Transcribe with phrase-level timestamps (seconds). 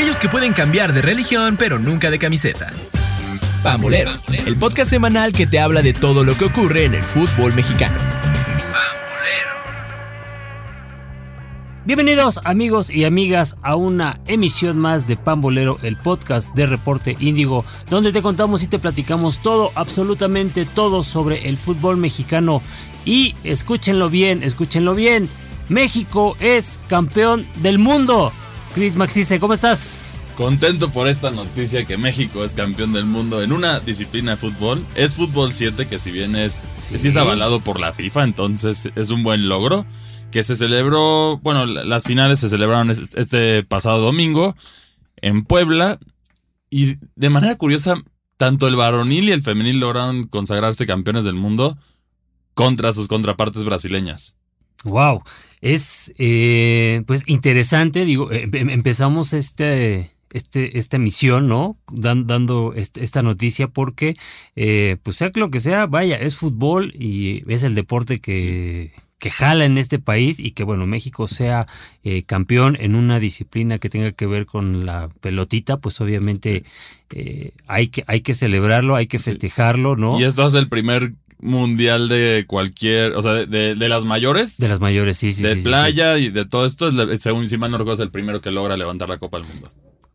[0.00, 2.72] aquellos que pueden cambiar de religión pero nunca de camiseta.
[3.62, 4.10] Pambolero,
[4.46, 7.98] el podcast semanal que te habla de todo lo que ocurre en el fútbol mexicano.
[11.84, 17.66] Bienvenidos amigos y amigas a una emisión más de Pambolero, el podcast de Reporte Índigo,
[17.90, 22.62] donde te contamos y te platicamos todo, absolutamente todo sobre el fútbol mexicano.
[23.04, 25.28] Y escúchenlo bien, escúchenlo bien,
[25.68, 28.32] México es campeón del mundo.
[28.74, 30.14] Cris Maxice, ¿cómo estás?
[30.36, 34.84] Contento por esta noticia que México es campeón del mundo en una disciplina de fútbol.
[34.94, 37.08] Es fútbol 7, que si bien es, sí.
[37.08, 39.84] es avalado por la FIFA, entonces es un buen logro
[40.30, 44.54] que se celebró, bueno, las finales se celebraron este pasado domingo
[45.16, 45.98] en Puebla
[46.70, 47.96] y de manera curiosa,
[48.36, 51.76] tanto el varonil y el femenil lograron consagrarse campeones del mundo
[52.54, 54.36] contra sus contrapartes brasileñas.
[54.84, 55.22] Wow,
[55.60, 61.76] es eh, pues interesante, digo, em, em, empezamos este, este, esta misión, ¿no?
[61.92, 64.16] dando este, esta noticia porque,
[64.56, 69.30] eh, pues sea lo que sea, vaya, es fútbol y es el deporte que que
[69.30, 71.66] jala en este país y que bueno, México sea
[72.02, 76.64] eh, campeón en una disciplina que tenga que ver con la pelotita, pues obviamente
[77.10, 80.18] eh, hay, que, hay que celebrarlo, hay que festejarlo, ¿no?
[80.18, 84.58] Y esto es el primer mundial de cualquier, o sea, de, las mayores.
[84.58, 85.42] De las mayores, sí, sí.
[85.42, 88.10] De sí, playa y de todo esto, es, según si mal no recuerdo, es el
[88.10, 89.70] primero que logra levantar la Copa del Mundo.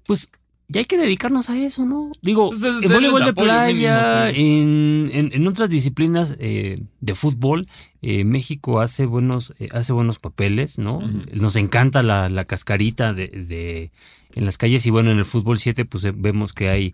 [0.05, 0.29] Pues
[0.67, 2.11] ya hay que dedicarnos a eso, ¿no?
[2.21, 7.67] Digo, pues en voleibol de playa, en, otras disciplinas eh, de fútbol,
[8.01, 11.01] eh, México hace buenos, eh, hace buenos papeles, ¿no?
[11.33, 13.91] Nos encanta la, cascarita de,
[14.33, 16.93] en las calles y bueno, en el fútbol 7 pues vemos que hay,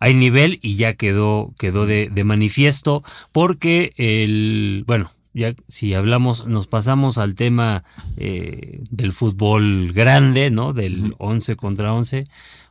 [0.00, 6.66] hay nivel y ya quedó, quedó de, manifiesto porque el, bueno, ya si hablamos, nos
[6.66, 7.84] pasamos al tema
[8.16, 10.72] del fútbol grande, ¿no?
[10.72, 12.26] Del 11 contra 11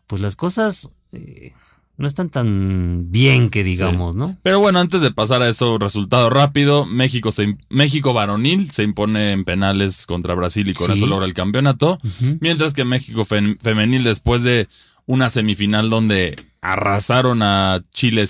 [0.08, 1.54] pues las cosas eh,
[1.98, 4.38] no están tan bien que digamos, ¿no?
[4.42, 9.34] Pero bueno, antes de pasar a eso, resultado rápido, México, se, México varonil se impone
[9.34, 12.00] en penales contra Brasil y con eso logra el campeonato,
[12.40, 14.68] mientras que México femenil después de
[15.08, 18.26] una semifinal donde arrasaron a Chile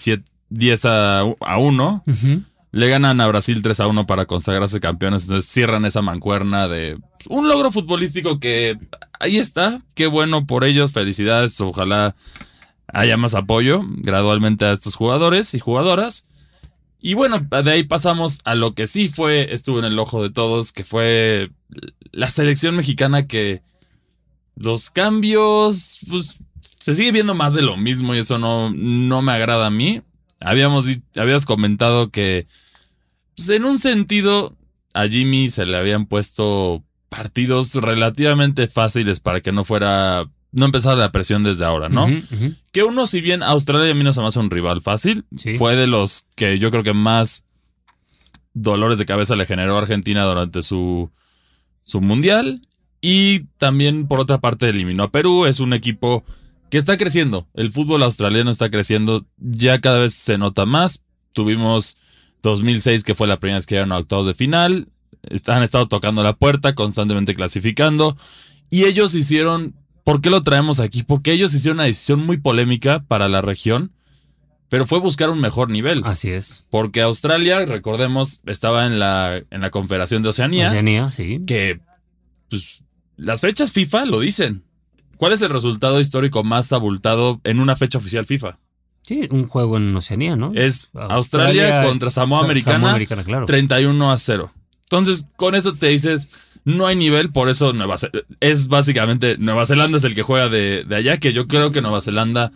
[0.50, 1.24] 10 a,
[1.58, 2.04] 1.
[2.72, 5.24] Le ganan a Brasil 3 a 1 para consagrarse campeones.
[5.24, 8.78] Entonces cierran esa mancuerna de un logro futbolístico que
[9.20, 9.80] ahí está.
[9.96, 10.92] Qué bueno por ellos.
[10.92, 11.60] Felicidades.
[11.60, 12.16] Ojalá
[12.94, 16.28] haya más apoyo gradualmente a estos jugadores y jugadoras.
[17.00, 20.32] Y bueno, de ahí pasamos a lo que sí fue, estuvo en el ojo de
[20.32, 21.52] todos, que fue
[22.12, 23.62] la selección mexicana que
[24.56, 26.40] los cambios, pues
[26.80, 30.02] se sigue viendo más de lo mismo y eso no, no me agrada a mí.
[30.40, 32.48] Habíamos, habías comentado que,
[33.36, 34.56] pues, en un sentido,
[34.94, 40.96] a Jimmy se le habían puesto partidos relativamente fáciles para que no fuera, no empezara
[40.96, 42.08] la presión desde ahora, ¿no?
[42.72, 45.26] Que uno, si bien Australia a mí no se me hace un rival fácil,
[45.58, 47.46] fue de los que yo creo que más
[48.54, 51.12] dolores de cabeza le generó a Argentina durante su,
[51.84, 52.62] su mundial.
[53.02, 55.46] Y también, por otra parte, eliminó a Perú.
[55.46, 56.26] Es un equipo
[56.70, 57.48] que está creciendo.
[57.54, 61.02] El fútbol australiano está creciendo, ya cada vez se nota más.
[61.34, 61.98] Tuvimos
[62.44, 64.90] 2006, que fue la primera vez que llegaron a octavos de final.
[65.48, 68.18] Han estado tocando la puerta, constantemente clasificando.
[68.70, 71.04] Y ellos hicieron, ¿por qué lo traemos aquí?
[71.04, 73.94] Porque ellos hicieron una decisión muy polémica para la región,
[74.70, 76.02] pero fue buscar un mejor nivel.
[76.04, 76.66] Así es.
[76.70, 80.68] Porque Australia, recordemos, estaba en la, en la Confederación de Oceanía.
[80.68, 81.42] Oceanía, sí.
[81.48, 81.80] Que,
[82.50, 82.84] pues,
[83.16, 84.64] las fechas FIFA lo dicen.
[85.18, 88.58] ¿Cuál es el resultado histórico más abultado en una fecha oficial FIFA?
[89.02, 90.52] Sí, un juego en Oceanía, ¿no?
[90.54, 92.98] Es Australia, contra Samoa Americana,
[93.46, 94.52] 31 a 0.
[94.84, 96.30] Entonces, con eso te dices,
[96.66, 97.96] no hay nivel, por eso Nueva
[98.40, 102.02] es básicamente Nueva Zelanda es el que juega de, allá, que yo creo que Nueva
[102.02, 102.52] Zelanda,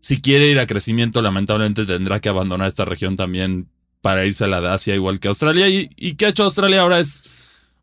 [0.00, 3.68] si quiere ir a crecimiento, lamentablemente tendrá que abandonar esta región también
[4.00, 5.68] para irse a la de Asia, igual que Australia.
[5.68, 6.98] ¿Y, y qué ha hecho Australia ahora?
[6.98, 7.22] Es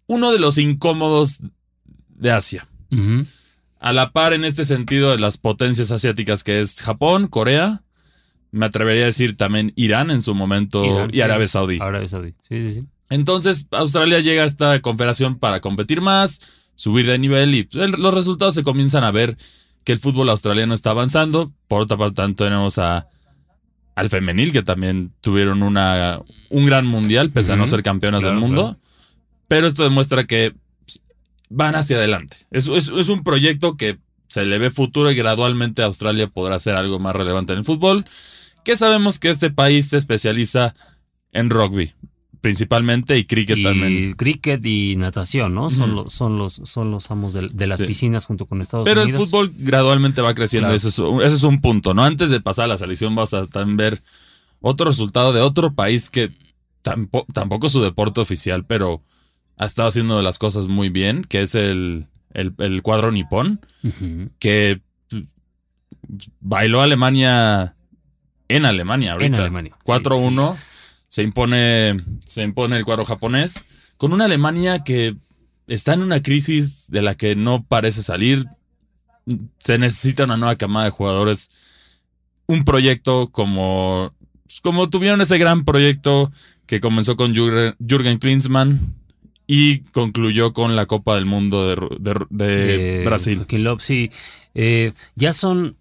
[0.08, 1.40] uno de los incómodos
[2.10, 2.68] de Asia
[3.80, 7.84] a la par en este sentido de las potencias asiáticas que es Japón, Corea,
[8.52, 11.80] me atrevería a decir también Irán en su momento y Arabia Saudí.
[11.80, 12.88] Arabia Saudí, sí, sí, sí.
[13.10, 16.42] Entonces Australia llega a esta confederación para competir más,
[16.76, 19.38] subir de nivel y los resultados se comienzan a ver
[19.84, 21.52] que el fútbol australiano está avanzando.
[21.68, 23.08] Por otra parte, tenemos a,
[23.96, 28.36] al femenil que también tuvieron una, un gran mundial, pese a no ser campeonas del
[28.36, 28.78] mundo.
[29.48, 30.54] Pero esto demuestra que
[31.50, 32.38] van hacia adelante.
[32.52, 33.98] Es, es, un proyecto que
[34.28, 38.06] se le ve futuro y gradualmente Australia podrá ser algo más relevante en el fútbol.
[38.64, 40.76] Que sabemos que este país se especializa
[41.32, 41.94] en rugby.
[42.42, 44.14] principalmente y cricket también.
[44.14, 45.70] Cricket y natación, ¿no?
[45.70, 49.06] Son, los, son, los, son los amos de, las piscinas junto con Estados Unidos.
[49.06, 52.04] Pero el fútbol gradualmente va creciendo, ese, es, un punto, ¿no?
[52.04, 54.04] Antes de pasar a la selección vas a también ver
[54.62, 56.32] otro resultado de otro país que
[56.82, 59.02] tampoco, tampoco es su deporte oficial, pero
[59.60, 63.60] ha estado haciendo las cosas muy bien, que es el, el, cuadro nipón,
[64.40, 64.82] que
[66.40, 67.76] bailó Alemania
[68.48, 69.36] en Alemania ahorita.
[69.36, 69.76] En Alemania.
[69.84, 70.58] 4-1.
[71.10, 73.66] Se impone, se impone el cuadro japonés
[73.98, 75.18] con una Alemania que
[75.68, 78.46] está en una crisis de la que no parece salir.
[79.58, 81.50] Se necesita una nueva camada de jugadores.
[82.48, 84.14] Un proyecto como,
[84.64, 86.32] como tuvieron ese gran proyecto
[86.66, 88.99] que comenzó con Jürgen Klinsmann
[89.52, 93.48] y concluyó con la Copa del Mundo de, Brasil.
[93.80, 94.12] sí.
[94.54, 95.76] Eh, ya son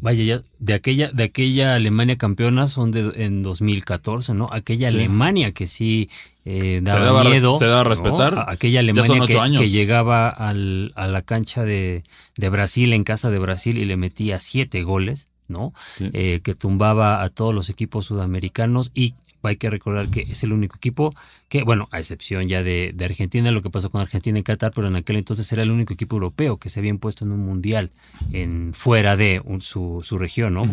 [0.00, 4.48] Vaya, ya de aquella, de aquella Alemania campeona son de en 2014, ¿no?
[4.50, 6.08] Aquella Alemania que sí
[6.44, 7.58] eh, daba miedo.
[7.58, 8.44] Se daba a respetar.
[8.48, 9.26] Aquella Alemania
[9.58, 12.04] que, llegaba al, a la cancha de,
[12.36, 15.72] de, Brasil, en casa de Brasil, y le metía siete goles, ¿no?
[16.00, 20.52] Eh, que tumbaba a todos los equipos sudamericanos y hay que recordar que es el
[20.52, 21.14] único equipo
[21.48, 24.88] que, bueno, a excepción ya de, Argentina, lo que pasó con Argentina en Qatar, pero
[24.88, 27.90] en aquel entonces era el único equipo europeo que se había impuesto en un mundial
[28.32, 30.64] en, fuera de su, región, ¿no?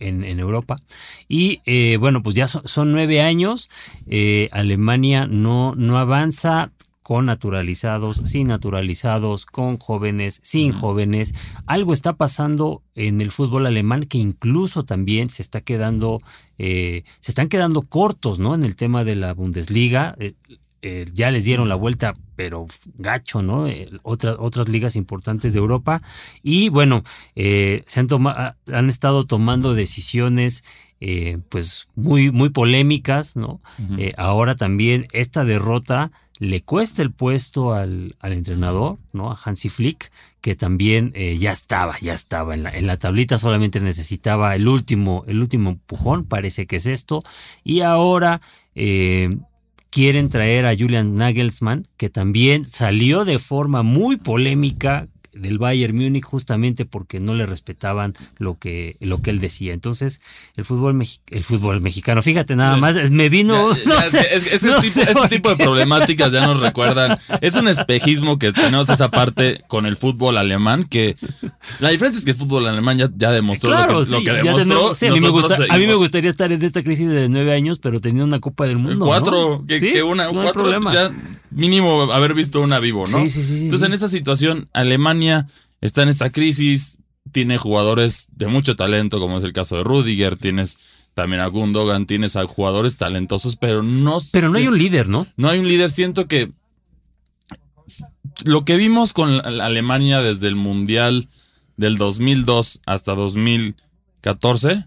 [0.00, 0.80] en, Europa.
[1.28, 3.68] Y eh, bueno, pues ya son, nueve años,
[4.06, 6.70] eh, Alemania no, no avanza,
[7.04, 11.34] con naturalizados, sin naturalizados, con jóvenes, sin jóvenes.
[11.66, 16.18] Algo está pasando en el fútbol alemán que incluso también se está quedando,
[16.56, 18.54] eh, se están quedando cortos, ¿no?
[18.54, 20.16] En el tema de la Bundesliga.
[20.18, 20.32] Eh,
[20.80, 22.64] eh, ya les dieron la vuelta, pero
[22.94, 23.66] gacho, ¿no?
[24.02, 26.00] otras, otras ligas importantes de Europa.
[26.42, 27.02] Y bueno,
[27.34, 28.08] se han,
[28.72, 30.64] han estado tomando decisiones
[31.50, 33.60] pues muy, muy polémicas, ¿no?
[34.16, 39.30] ahora también esta derrota le cuesta el puesto al, entrenador, ¿no?
[39.30, 40.10] A Hansi Flick,
[40.40, 44.66] que también eh, ya estaba, ya estaba en la, en la, tablita, solamente necesitaba el
[44.66, 47.22] último, el último empujón, parece que es esto,
[47.62, 48.40] y ahora
[48.74, 49.36] eh,
[49.90, 56.24] quieren traer a Julian Nagelsmann, que también salió de forma muy polémica del Bayern Múnich
[56.24, 59.72] justamente porque no le respetaban lo que, lo que él decía.
[59.72, 60.20] Entonces,
[60.56, 61.00] el fútbol,
[61.30, 63.70] el fútbol mexicano, fíjate nada más, me vino...
[64.02, 67.18] este tipo de problemáticas ya nos recuerdan.
[67.40, 71.16] Es un espejismo que tenemos esa parte con el fútbol alemán, que
[71.80, 73.76] la diferencia es que el fútbol alemán ya, demostró lo,
[74.22, 74.90] que, demostró.
[74.90, 75.28] a, mí me
[75.68, 78.66] a, mí me gustaría estar en esta crisis de nueve años, pero teniendo una Copa
[78.66, 79.06] del Mundo.
[79.06, 80.92] Cuatro, que, una, no cuatro, problema.
[80.92, 81.10] Ya
[81.54, 83.22] mínimo haber visto una vivo, ¿no?
[83.22, 83.64] Sí, sí, sí.
[83.64, 85.23] Entonces, en esa situación, Alemania
[85.80, 86.98] está en esta crisis,
[87.32, 90.78] tiene jugadores de mucho talento, como es el caso de Rudiger, tienes
[91.14, 95.26] también a Gundogan, tienes a jugadores talentosos, pero no Pero no hay un líder, ¿no?
[95.36, 96.52] No hay un líder, siento que
[98.44, 101.28] lo que vimos con Alemania desde el Mundial
[101.76, 104.86] del 2002 hasta 2014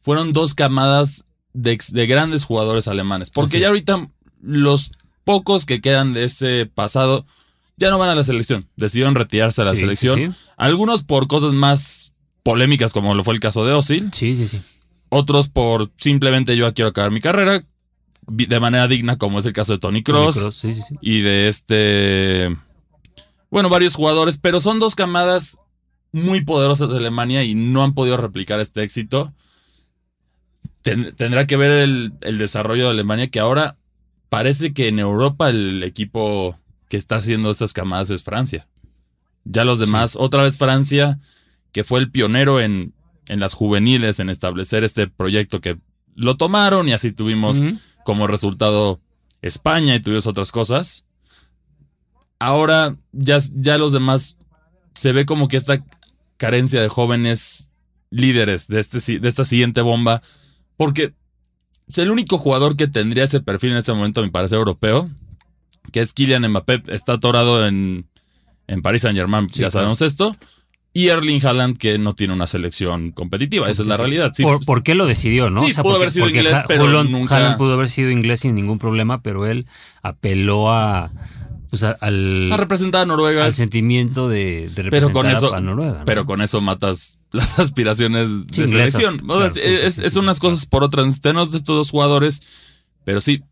[0.00, 1.76] fueron dos camadas de,
[2.06, 4.08] grandes jugadores alemanes, porque ya ahorita
[4.42, 4.92] los
[5.24, 7.24] pocos que quedan de ese pasado
[7.76, 8.68] ya no van a la selección.
[8.76, 10.34] Decidieron retirarse a la selección.
[10.56, 12.12] Algunos por cosas más
[12.42, 14.10] polémicas, como lo fue el caso de Osil.
[14.12, 14.62] Sí, sí, sí.
[15.08, 17.64] Otros por simplemente yo quiero acabar mi carrera
[18.26, 20.64] de manera digna, como es el caso de Tony Cross.
[21.00, 22.56] y de este.
[23.50, 25.58] Bueno, varios jugadores, pero son dos camadas
[26.12, 29.32] muy poderosas de Alemania y no han podido replicar este éxito.
[30.82, 33.76] tendrá que ver el, el desarrollo de Alemania, que ahora
[34.28, 36.58] parece que en Europa el equipo
[36.94, 38.68] que está haciendo estas camadas es Francia.
[39.42, 41.18] Ya los demás, otra vez Francia,
[41.72, 42.94] que fue el pionero en,
[43.26, 45.76] en, las juveniles, en establecer este proyecto que
[46.14, 47.64] lo tomaron y así tuvimos
[48.04, 49.00] como resultado
[49.42, 51.04] España y tuvimos otras cosas.
[52.38, 54.36] Ahora ya, ya los demás
[54.94, 55.84] se ve como que esta
[56.36, 57.72] carencia de jóvenes
[58.10, 60.22] líderes de, este, de esta siguiente bomba,
[60.76, 61.12] porque
[61.96, 65.08] el único jugador que tendría ese perfil en este momento, a mi parecer, europeo,
[65.94, 68.08] que es Kylian Mbappé, está atorado en,
[68.66, 70.36] en Paris Saint Germain, ya sabemos esto.
[70.92, 74.32] Y Erling Haaland, que no tiene una selección competitiva, esa es la realidad.
[74.66, 75.60] ¿Por, qué lo decidió, no?
[75.60, 79.46] Sí, pudo haber sido inglés, pero Haaland pudo haber sido inglés sin ningún problema, pero
[79.46, 79.66] él
[80.02, 81.12] apeló a
[82.00, 83.44] al, a representar a Noruega.
[83.44, 86.02] Al sentimiento de, representar a Noruega.
[86.04, 89.22] Pero con eso matas las aspiraciones de selección.
[89.54, 91.20] es, unas cosas por otras.
[91.20, 92.42] Tenemos de estos dos jugadores,
[93.04, 93.44] pero sí,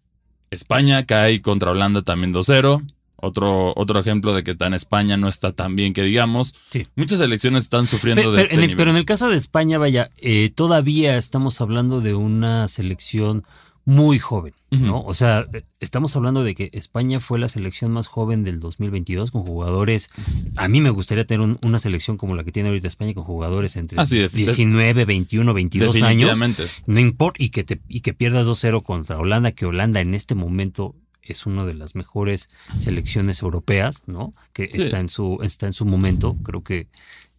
[0.53, 2.83] España cae contra Holanda también 2-0.
[3.17, 6.57] Otro, otro ejemplo de que en España no está tan bien que digamos.
[6.97, 8.77] Muchas selecciones están sufriendo de este nivel.
[8.77, 13.45] Pero en el caso de España, vaya, eh, todavía estamos hablando de una selección
[13.85, 15.03] muy joven, ¿no?
[15.03, 15.47] O sea,
[15.81, 20.11] estamos hablando de que España fue la selección más joven del 2022 con jugadores.
[20.57, 23.77] A mí me gustaría tener una selección como la que tiene ahorita España con jugadores
[23.77, 26.39] entre 19, 21, 22 años.
[26.87, 30.37] No importa y que te y que pierdas 2-0 contra Holanda, que Holanda en este
[30.37, 32.49] momento es una de las mejores
[32.79, 34.31] selecciones europeas, ¿no?
[34.53, 36.37] Que está en su está en su momento.
[36.45, 36.89] Creo que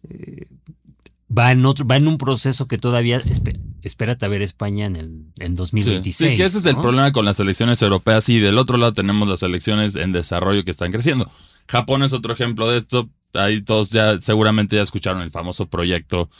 [0.08, 0.46] eh,
[1.36, 3.22] va en otro, va en un proceso que todavía
[3.82, 6.30] espérate a ver España en el en 2026.
[6.30, 9.28] Sí, que ese es el problema con las selecciones europeas y del otro lado tenemos
[9.28, 11.30] las selecciones en desarrollo que están creciendo.
[11.68, 13.08] Japón es otro ejemplo de esto.
[13.32, 16.30] Ahí todos ya seguramente ya escucharon el famoso proyecto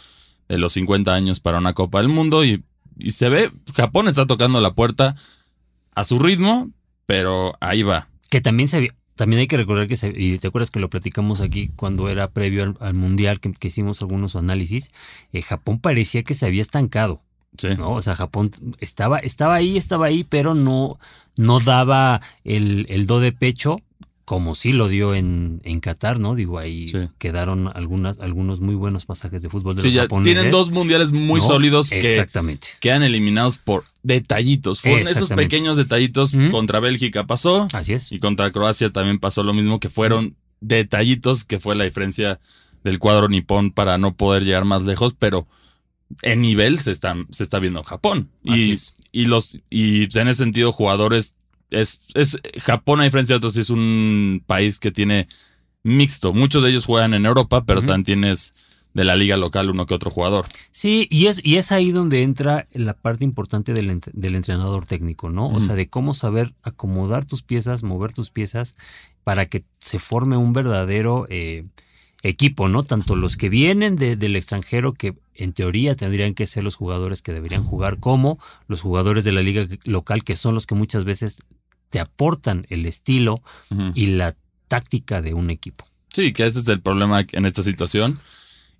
[0.48, 2.62] de los 50 años para una Copa del Mundo y,
[2.98, 5.16] y se ve, Japón está tocando la puerta
[5.94, 6.70] a su ritmo,
[7.06, 8.08] pero ahí va.
[8.30, 11.70] Que también se también hay que recordar que, y te acuerdas que lo platicamos aquí
[11.76, 14.90] cuando era previo al, Mundial, que, hicimos algunos análisis,
[15.32, 17.22] eh, Japón parecía que se había estancado.
[17.56, 17.68] Sí.
[17.78, 17.92] ¿no?
[17.92, 20.98] O sea, Japón estaba, estaba ahí, estaba ahí, pero no,
[21.36, 23.76] no daba el, el do de pecho
[24.24, 26.34] como sí lo dio en, en Qatar, ¿no?
[26.34, 26.86] Digo, ahí
[27.18, 31.40] quedaron algunas, algunos muy buenos pasajes de fútbol de sí, ya Tienen dos mundiales muy
[31.40, 32.68] sólidos que Exactamente.
[32.80, 34.80] quedan eliminados por detallitos.
[34.80, 36.34] Fueron esos pequeños detallitos.
[36.50, 37.68] Contra Bélgica pasó.
[37.72, 38.12] Así es.
[38.12, 42.40] Y contra Croacia también pasó lo mismo, que fueron detallitos, que fue la diferencia
[42.82, 45.46] del cuadro nipón para no poder llegar más lejos, pero
[46.22, 48.30] en nivel se está, se está viendo Japón.
[48.42, 48.76] Y,
[49.12, 51.33] y los, y en ese sentido, jugadores
[51.70, 55.28] es, es Japón, a diferencia de otros, es un país que tiene
[55.82, 56.32] mixto.
[56.32, 58.54] Muchos de ellos juegan en Europa, pero también tienes
[58.94, 60.46] de la liga local uno que otro jugador.
[60.70, 65.48] Sí, y es, y es ahí donde entra la parte importante del, entrenador técnico, ¿no?
[65.48, 68.76] O sea, de cómo saber acomodar tus piezas, mover tus piezas
[69.24, 71.64] para que se forme un verdadero eh,
[72.22, 72.84] equipo, ¿no?
[72.84, 77.32] Tanto los que vienen del extranjero, que en teoría tendrían que ser los jugadores que
[77.32, 78.38] deberían jugar, como
[78.68, 81.42] los jugadores de la liga local, que son los que muchas veces
[81.90, 83.42] te aportan el estilo
[83.94, 84.36] y la
[84.68, 85.86] táctica de un equipo.
[86.12, 88.18] Sí, que ese es el problema en esta situación.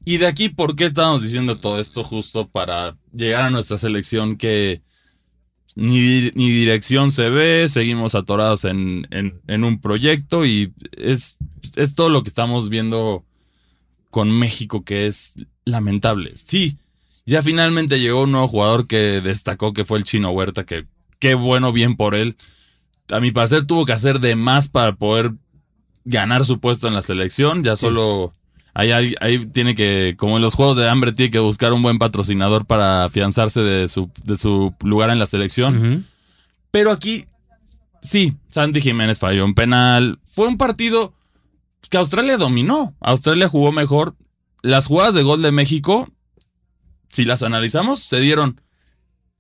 [0.05, 4.37] Y de aquí, ¿por qué estamos diciendo todo esto justo para llegar a nuestra selección
[4.37, 4.83] que
[5.75, 11.37] ni, dirección se ve, seguimos atorados en, en, un proyecto y es,
[11.77, 13.25] es todo lo que estamos viendo
[14.11, 15.35] con México que es
[15.65, 16.33] lamentable.
[16.35, 16.79] Sí,
[17.27, 20.87] ya finalmente llegó un nuevo jugador que destacó que fue el Chino Huerta, que
[21.19, 22.37] qué bueno, bien por él
[23.11, 25.33] a mi parecer tuvo que hacer de más para poder
[26.05, 27.63] ganar su puesto en la selección.
[27.63, 28.33] Ya solo
[28.73, 31.99] ahí, ahí, tiene que, como en los juegos de hambre, tiene que buscar un buen
[31.99, 36.07] patrocinador para afianzarse de su, de su lugar en la selección.
[36.71, 37.27] Pero aquí,
[38.01, 40.19] sí, Sandy Jiménez falló un penal.
[40.25, 41.15] Fue un partido
[41.91, 42.95] que Australia dominó.
[43.01, 44.15] Australia jugó mejor.
[44.65, 46.09] Las jugadas de gol de México,
[47.11, 48.63] si las analizamos, se dieron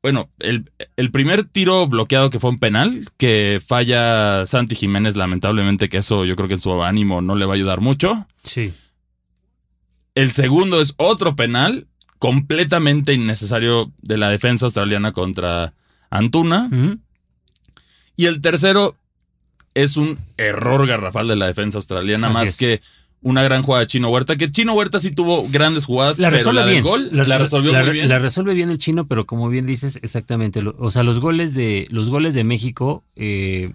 [0.02, 0.70] bueno, el,
[1.12, 6.36] primer tiro bloqueado que fue un penal, que falla Santi Jiménez, lamentablemente, que eso yo
[6.36, 8.26] creo que en su ánimo no le va a ayudar mucho.
[8.42, 8.74] Sí.
[10.14, 11.88] El segundo es otro penal,
[12.18, 15.72] completamente innecesario de la defensa australiana contra
[16.10, 16.68] Antuna.
[18.14, 18.98] Y el tercero
[19.72, 22.82] es un error garrafal de la defensa australiana, más que
[23.24, 26.52] una gran jugada de Chino Huerta, que Chino Huerta sí tuvo grandes jugadas, la pero
[26.52, 28.08] la del gol la, resolvió muy bien.
[28.08, 31.88] La resuelve bien el Chino, pero como bien dices, exactamente, o sea, los goles de,
[31.90, 33.72] los goles de México eh,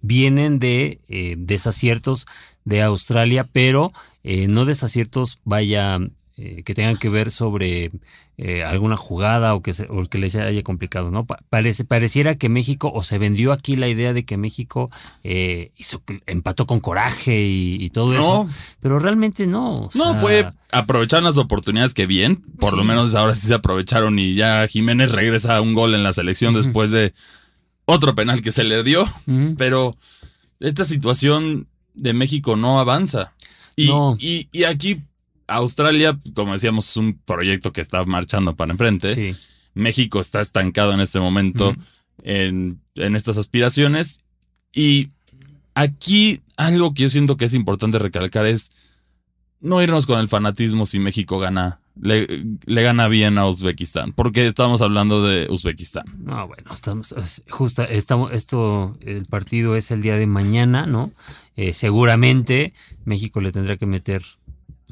[0.00, 2.26] vienen de eh, desaciertos
[2.64, 3.92] de Australia, pero
[4.24, 5.98] eh, no desaciertos, vaya,
[6.34, 7.92] que tengan que ver sobre
[8.36, 11.24] eh, alguna jugada o que, se, o que les haya complicado, ¿no?
[11.24, 14.90] Parece, pareciera que México, o se vendió aquí la idea de que México
[15.22, 18.48] eh, hizo, empató con coraje y, todo eso,
[18.80, 19.88] pero realmente no.
[19.94, 24.34] no, fue aprovechar las oportunidades que bien, por lo menos ahora sí se aprovecharon y
[24.34, 27.14] ya Jiménez regresa a un gol en la selección después de
[27.84, 29.06] otro penal que se le dio,
[29.56, 29.94] pero
[30.58, 33.32] esta situación de México no avanza.
[33.76, 35.00] Y, y, y aquí
[35.46, 39.36] Australia, como decíamos, es un proyecto que está marchando para enfrente.
[39.74, 41.74] México está estancado en este momento
[42.22, 44.20] en, estas aspiraciones.
[44.72, 45.10] Y
[45.74, 48.70] aquí algo que yo siento que es importante recalcar es
[49.60, 51.80] no irnos con el fanatismo si México gana.
[52.00, 52.26] Le,
[52.66, 56.04] gana bien a Uzbekistán, porque estamos hablando de Uzbekistán.
[56.18, 57.14] No, bueno, estamos,
[57.48, 61.12] justo, estamos, esto, el partido es el día de mañana, ¿no?
[61.54, 62.74] Eh, seguramente
[63.04, 64.24] México le tendrá que meter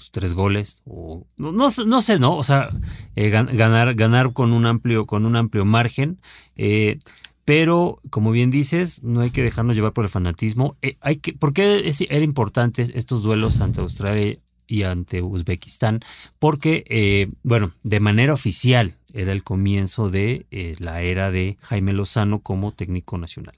[0.03, 1.71] pues, tres goles o no, no,
[2.03, 2.37] sé, ¿no?
[2.37, 2.71] O sea,
[3.15, 6.21] eh, ganar, ganar con un amplio, con un amplio margen.
[6.57, 6.99] Eh,
[7.45, 10.77] pero, como bien dices, no hay que dejarnos llevar por el fanatismo.
[10.83, 16.01] Eh, hay que, ¿Por qué era importante estos duelos ante Australia, y ante Uzbekistán,
[16.39, 20.47] porque, bueno, de manera oficial era el comienzo de
[20.79, 23.55] la era de Jaime Lozano como técnico nacional.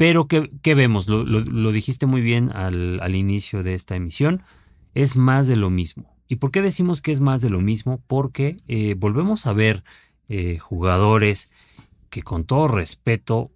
[0.00, 1.08] Pero, ¿qué, vemos?
[1.08, 4.42] Lo, dijiste muy bien al, inicio de esta emisión,
[4.94, 6.16] es más de lo mismo.
[6.28, 8.02] ¿Y por qué decimos que es más de lo mismo?
[8.06, 9.84] Porque eh, volvemos a ver
[10.60, 11.50] jugadores
[12.08, 13.50] que con todo respeto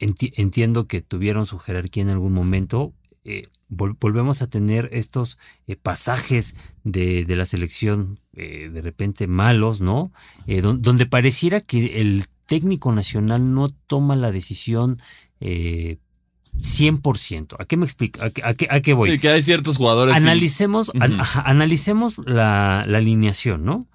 [0.00, 6.56] entiendo que tuvieron su jerarquía en algún momento, eh, volvemos a tener estos eh, pasajes
[6.84, 10.10] de, la selección eh, de repente malos, ¿no?
[10.46, 14.98] donde pareciera que el técnico nacional no toma la decisión
[16.60, 17.56] 100%.
[17.58, 18.20] ¿A qué me explico?
[18.22, 19.10] ¿A, qué, voy?
[19.10, 20.14] Sí, que hay ciertos jugadores.
[20.14, 20.92] Analicemos,
[21.44, 23.86] analicemos la, la, alineación, ¿no?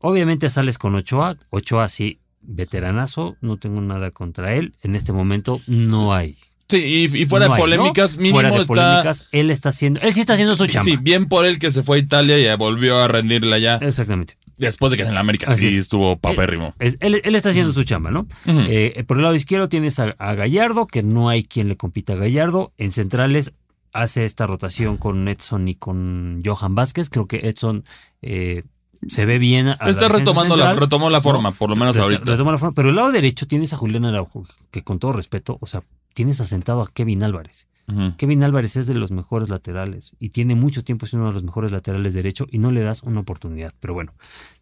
[0.00, 1.36] obviamente sales con Ochoa.
[1.50, 4.74] Ochoa sí, veteranazo, no tengo nada contra él.
[4.82, 6.36] En este momento no hay.
[6.68, 10.32] Sí, y, fuera de polémicas, mínimo fuera de polémicas, él está haciendo, él sí está
[10.32, 10.84] haciendo su chamba.
[10.84, 13.78] Sí, bien por él que se fue a Italia y volvió a rendirle allá.
[13.82, 14.38] Exactamente.
[14.56, 16.74] Después de que en el América sí estuvo papérrimo.
[16.78, 18.26] Él, él, está haciendo su chamba, ¿no?
[18.46, 22.16] Eh, por el lado izquierdo tienes a, Gallardo, que no hay quien le compita a
[22.16, 22.72] Gallardo.
[22.78, 23.52] En centrales
[23.92, 27.10] hace esta rotación con Edson y con Johan Vázquez.
[27.10, 27.84] Creo que Edson
[28.22, 28.62] eh,
[29.06, 29.68] se ve bien.
[29.68, 32.36] Está retomando la, retomó la forma, por lo menos ahorita.
[32.36, 35.66] La forma, pero el lado derecho tienes a Julián Araujo, que con todo respeto, o
[35.66, 35.82] sea,
[36.14, 37.68] tienes asentado a Kevin Álvarez.
[38.16, 41.44] Kevin Álvarez es de los mejores laterales y tiene mucho tiempo siendo uno de los
[41.44, 43.72] mejores laterales derecho y no le das una oportunidad.
[43.80, 44.14] Pero bueno,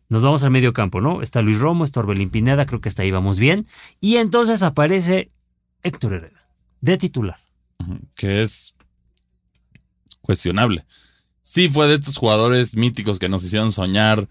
[0.08, 1.22] nos vamos al medio campo, ¿no?
[1.22, 3.66] Está Luis Romo, está Orbelín Pineda, creo que hasta ahí vamos bien.
[4.00, 5.30] Y entonces aparece
[5.82, 6.48] Héctor Herrera,
[6.80, 7.38] de titular.
[8.16, 8.74] Que es
[10.20, 10.84] cuestionable
[11.42, 14.28] sí fue de estos jugadores míticos que nos hicieron soñar.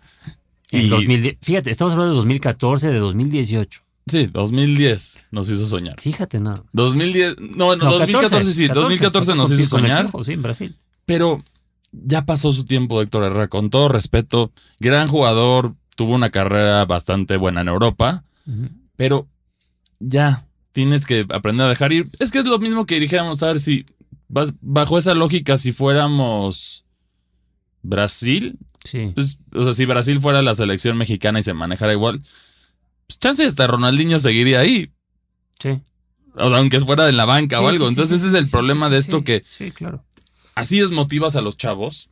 [0.72, 3.84] En 2010, fíjate, estamos hablando de 2014, de 2018.
[4.12, 6.02] Sí, 2010 nos hizo soñar.
[6.02, 6.66] Fíjate, no.
[6.74, 10.10] 2010, no, no, 2014 sí, 2014 nos hizo soñar.
[10.26, 10.76] sí, en Brasil.
[11.06, 11.42] Pero
[11.94, 14.52] ya pasó su tiempo, Héctor Herrera, con todo respeto.
[14.82, 18.26] Gran jugador, tuvo una carrera bastante buena en Europa,
[18.98, 19.30] pero
[20.02, 22.10] ya tienes que aprender a dejar ir.
[22.20, 23.86] Es que es lo mismo que dijéramos, a ver si
[24.28, 26.84] bajo esa lógica, si fuéramos
[27.82, 28.58] Brasil.
[28.84, 29.14] Sí.
[29.16, 32.22] Pues, o sea, si Brasil fuera la selección mexicana y se manejara igual,
[33.12, 34.92] pues chance hasta Ronaldinho seguiría ahí.
[35.60, 35.80] Sí.
[36.36, 37.88] O sea, aunque fuera en la banca o algo.
[37.90, 39.44] Entonces, ese es el problema de esto que.
[39.50, 40.04] Sí, claro.
[40.56, 42.10] Así desmotivas a los chavos.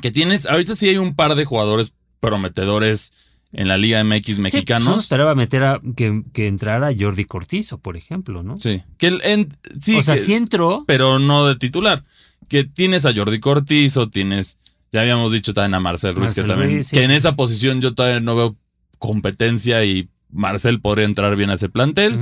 [0.00, 0.46] Que tienes.
[0.46, 3.12] Ahorita sí hay un par de jugadores prometedores
[3.52, 5.06] en la Liga MX mexicanos.
[5.06, 8.58] Sí, pues meter a que, que, entrara Jordi Cortizo, por ejemplo, ¿no?
[8.58, 8.82] Sí.
[8.98, 9.48] Que el,
[9.80, 10.84] sí, o sea, sí entró.
[10.86, 12.04] Pero no de titular.
[12.48, 14.58] Que tienes a Jordi Cortizo, tienes
[14.92, 16.82] ya habíamos dicho también a Marcel Ruiz que también.
[16.90, 18.56] que en esa posición yo todavía no veo
[19.02, 22.18] competencia y Marcel podría entrar bien a ese plantel.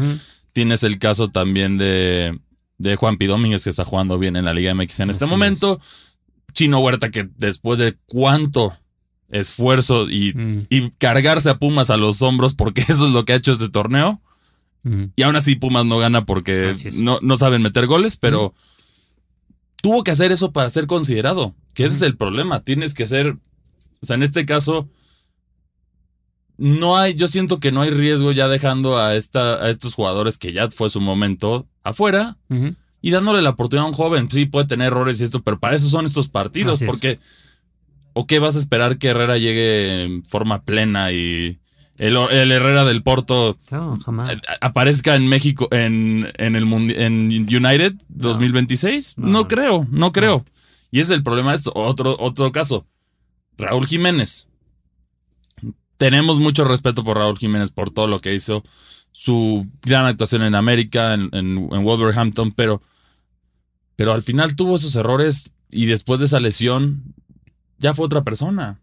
[0.53, 2.41] Tienes el caso también de,
[2.79, 3.27] de Juan P.
[3.27, 5.79] Domínguez, que está jugando bien en la Liga MX en este momento.
[6.53, 8.77] Chino Huerta, que después de cuánto
[9.29, 10.67] esfuerzo mm.
[10.69, 13.69] y, cargarse a Pumas a los hombros, porque eso es lo que ha hecho este
[13.69, 14.21] torneo.
[15.15, 18.55] Y aún así Pumas no gana porque no, no, saben meter goles, pero
[19.83, 21.55] tuvo que hacer eso para ser considerado.
[21.75, 22.65] Que ese es el problema.
[22.65, 23.37] Tienes que ser.
[24.01, 24.89] O sea, en este caso.
[26.61, 30.37] No hay, yo siento que no hay riesgo ya dejando a, esta, a estos jugadores
[30.37, 32.37] que ya fue su momento afuera
[33.01, 34.31] y dándole la oportunidad a un joven.
[34.31, 37.19] Sí, puede tener errores y esto, pero para eso son estos partidos, porque
[38.13, 41.61] ¿o qué vas a esperar que Herrera llegue en forma plena y
[41.97, 42.17] el,
[42.53, 43.57] Herrera del Porto
[44.61, 49.15] aparezca en México en, en el en United 2026?
[49.17, 50.45] No, creo, no creo.
[50.91, 51.73] Y ese es el problema de esto.
[51.75, 52.85] Otro, otro caso.
[53.57, 54.47] Raúl Jiménez.
[56.01, 58.65] Tenemos mucho respeto por Raúl Jiménez por todo lo que hizo.
[59.13, 62.81] Su gran actuación en América, en, en, Wolverhampton, pero,
[63.97, 67.03] pero al final tuvo esos errores y después de esa lesión
[67.77, 68.81] ya fue otra persona.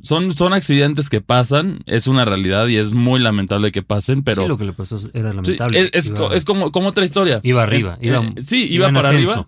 [0.00, 4.40] Son, son accidentes que pasan, es una realidad y es muy lamentable que pasen, pero...
[4.40, 5.90] Sí, lo que le pasó era lamentable.
[5.92, 6.10] es,
[6.46, 7.40] como, como, otra historia.
[7.42, 7.98] Iba arriba.
[8.00, 9.46] Eh, iba, eh, sí, iba, para arriba.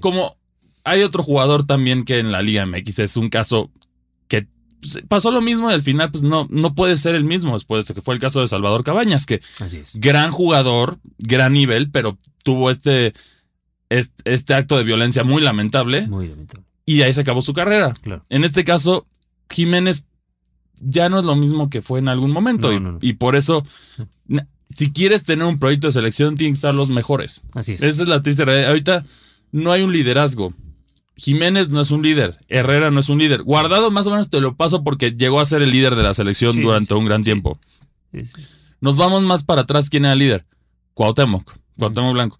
[0.00, 0.36] Como
[0.82, 3.70] hay otro jugador también que en la Liga MX es un caso
[4.82, 7.78] pues, pasó lo mismo y al final pues no, no puede ser el mismo después
[7.78, 9.94] de esto, que fue el caso de Salvador Cabañas, que Así es.
[9.94, 13.14] gran jugador, gran nivel, pero tuvo este,
[13.88, 16.08] este, acto de violencia muy lamentable.
[16.08, 16.64] Muy lamentable.
[16.84, 17.94] Y ahí se acabó su carrera.
[18.02, 18.26] Claro.
[18.28, 19.06] En este caso,
[19.48, 20.04] Jiménez
[20.80, 22.72] ya no es lo mismo que fue en algún momento.
[22.72, 23.64] y, y, por eso,
[24.68, 27.44] si quieres tener un proyecto de selección, tienen que estar los mejores.
[27.54, 27.84] Así es.
[27.84, 28.70] Esa es la triste realidad.
[28.70, 29.04] Ahorita
[29.52, 30.52] no hay un liderazgo.
[31.22, 33.44] Jiménez no es un líder, Herrera no es un líder.
[33.44, 36.14] Guardado más o menos te lo paso porque llegó a ser el líder de la
[36.14, 37.60] selección durante un gran tiempo.
[38.80, 40.46] Nos vamos más para atrás, ¿quién era el líder?
[40.94, 42.38] Cuauhtémoc, Cuauhtémoc Blanco.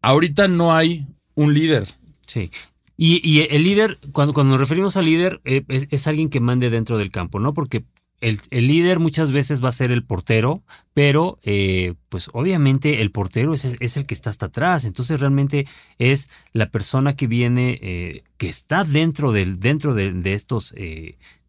[0.00, 1.86] Ahorita no hay un líder.
[2.26, 2.50] Sí.
[2.96, 6.96] Y, el líder, cuando, cuando nos referimos al líder, eh, es, alguien que mande dentro
[6.96, 7.52] del campo, ¿no?
[7.52, 7.84] Porque
[8.20, 13.54] el, líder muchas veces va a ser el portero, pero eh, pues obviamente el portero
[13.54, 15.66] es, es, el que está hasta atrás, entonces realmente
[15.98, 20.74] es la persona que viene, eh, que está dentro, del, dentro de, estos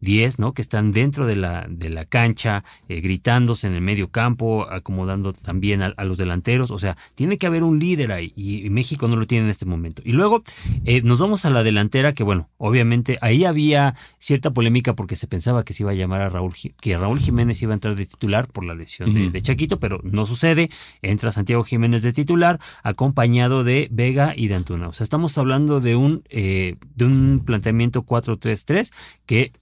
[0.00, 0.54] 10, ¿no?
[0.54, 5.32] Que están dentro de la, de la cancha, eh, gritándose en el medio campo, acomodando
[5.32, 6.70] también a, los delanteros.
[6.70, 9.66] O sea, tiene que haber un líder ahí y, México no lo tiene en este
[9.66, 10.00] momento.
[10.04, 10.42] Y luego
[10.84, 15.26] eh, nos vamos a la delantera, que bueno, obviamente ahí había cierta polémica porque se
[15.26, 18.06] pensaba que se iba a llamar a Raúl, que Raúl Jiménez iba a entrar de
[18.06, 20.70] titular por la lesión de, Chaquito, pero no sucede.
[21.02, 24.88] Entra Santiago Jiménez de titular, acompañado de Vega y de Antuna.
[24.88, 28.92] O sea, estamos hablando de un, eh, de un planteamiento 4-3-3
[29.26, 29.52] que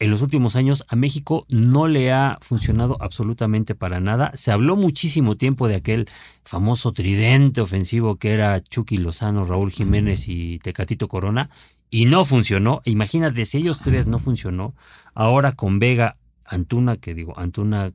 [0.00, 4.30] en los últimos años a México no le ha funcionado absolutamente para nada.
[4.34, 6.08] Se habló muchísimo tiempo de aquel
[6.44, 11.50] famoso tridente ofensivo que era Chucky Lozano, Raúl Jiménez y Tecatito Corona
[11.90, 12.80] y no funcionó.
[12.84, 14.74] Imagínate si ellos tres no funcionó.
[15.14, 17.92] Ahora con Vega, Antuna, que digo, Antuna,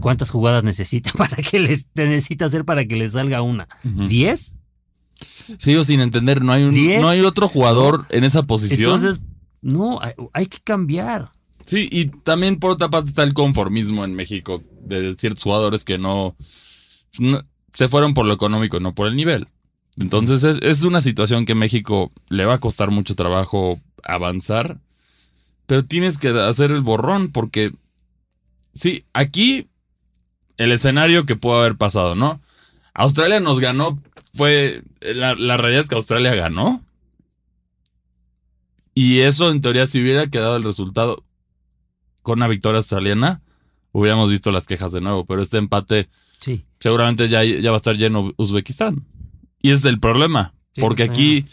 [0.00, 3.68] ¿cuántas jugadas necesita para que les necesita hacer para que le salga una?
[3.82, 4.56] ¿Diez?
[5.58, 8.94] Sigo sin entender, no hay un, no hay otro jugador en esa posición.
[8.94, 9.20] Entonces,
[9.62, 10.00] no,
[10.32, 11.32] hay, que cambiar.
[11.66, 15.96] Sí, y también por otra parte está el conformismo en México de ciertos jugadores que
[15.98, 16.36] no,
[17.72, 19.48] se fueron por lo económico, no por el nivel.
[19.96, 24.78] Entonces es, una situación que México le va a costar mucho trabajo avanzar,
[25.66, 27.72] pero tienes que hacer el borrón porque,
[28.74, 29.68] sí, aquí
[30.56, 32.40] el escenario que pudo haber pasado, ¿no?
[32.94, 34.00] Australia nos ganó,
[34.34, 36.82] fue, la, la realidad es que Australia ganó,
[38.94, 41.24] y eso, en teoría, si hubiera quedado el resultado
[42.22, 43.42] con una victoria australiana,
[43.92, 45.26] hubiéramos visto las quejas de nuevo.
[45.26, 46.64] Pero este empate, sí.
[46.78, 49.04] seguramente ya, ya va a estar lleno Uzbekistán.
[49.60, 50.54] Y ese es el problema.
[50.80, 51.44] porque pues, aquí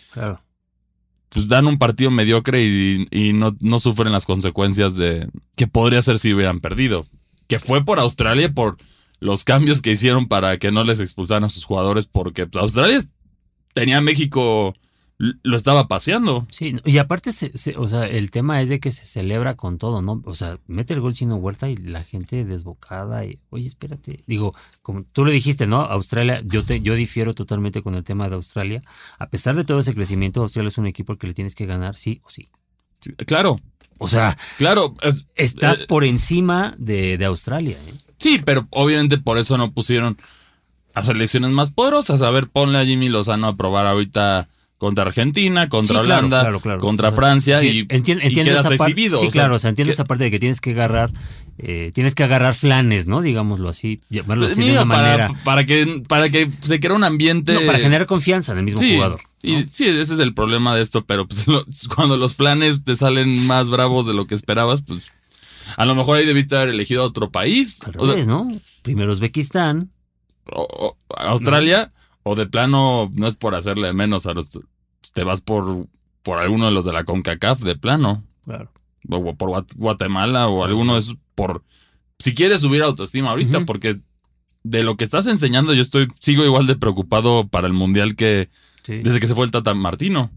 [1.30, 6.20] pues dan un partido mediocre y, no, no, sufren las consecuencias de que podría ser
[6.20, 7.06] si hubieran perdido.
[7.48, 8.78] Que fue por Australia, por
[9.22, 13.00] los cambios que hicieron para que no les expulsaran a sus jugadores, porque pues, Australia
[13.74, 14.74] tenía a México
[15.44, 16.48] lo estaba paseando.
[16.50, 17.30] Sí, y aparte,
[17.78, 20.22] o sea, el tema es de que se celebra con todo, ¿no?
[20.26, 24.24] O sea, mete el gol chino huerta y la gente desbocada y, oye, espérate.
[24.26, 25.82] Digo, como tú lo dijiste, ¿no?
[25.82, 28.82] Australia, yo, te, yo difiero totalmente con el tema de Australia.
[29.20, 31.68] A pesar de todo ese crecimiento, Australia es un equipo al que le tienes que
[31.68, 32.48] ganar, sí o sí.
[33.28, 33.60] claro.
[34.00, 34.96] O sea, claro.
[35.36, 37.94] estás eh, por encima de, de Australia, ¿eh?
[38.22, 40.16] Sí, pero obviamente por eso no pusieron
[40.94, 42.22] a selecciones más poderosas.
[42.22, 47.64] A ver, ponle a Jimmy Lozano a probar ahorita contra Argentina, contra Holanda, contra Francia
[47.64, 49.20] y, quedas exhibido.
[49.20, 51.12] Sí, claro, o sea, entiendo esa parte de que tienes que agarrar,
[51.58, 53.22] eh, tienes que agarrar flanes, ¿no?
[53.22, 55.30] Digámoslo así, llamarlo así de una para, manera.
[55.44, 57.60] Para que, para que se crea un ambiente.
[57.66, 59.22] para generar confianza en el mismo jugador.
[59.44, 61.46] Y, sí, ese es el problema de esto, pero pues,
[61.96, 65.12] cuando los planes te salen más bravos de lo que esperabas, pues
[65.78, 67.84] a lo mejor ahí debiste haber elegido otro país.
[67.86, 68.50] Al revés, ¿no?
[68.82, 69.92] Primero Uzbekistán.
[71.10, 71.92] Australia
[72.24, 74.60] o de plano no es por hacerle menos a los
[75.14, 75.88] te vas por
[76.24, 78.24] por alguno de los de la CONCACAF de plano.
[78.46, 78.72] Claro.
[79.10, 81.64] O por Guatemala o alguno de esos por
[82.20, 83.96] si quieres subir autoestima ahorita porque
[84.64, 88.50] de lo que estás enseñando yo estoy sigo igual de preocupado para el mundial que
[88.88, 90.32] desde que se fue el Tata Martino.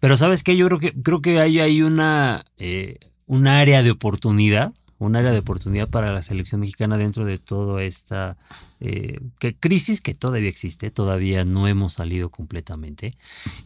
[0.00, 2.98] Pero sabes qué, yo creo que creo que ahí hay una eh,
[3.32, 7.82] un área de oportunidad un área de oportunidad para la selección mexicana dentro de toda
[7.82, 8.36] esta
[8.78, 9.18] eh,
[9.58, 13.12] crisis que todavía existe, todavía no hemos salido completamente.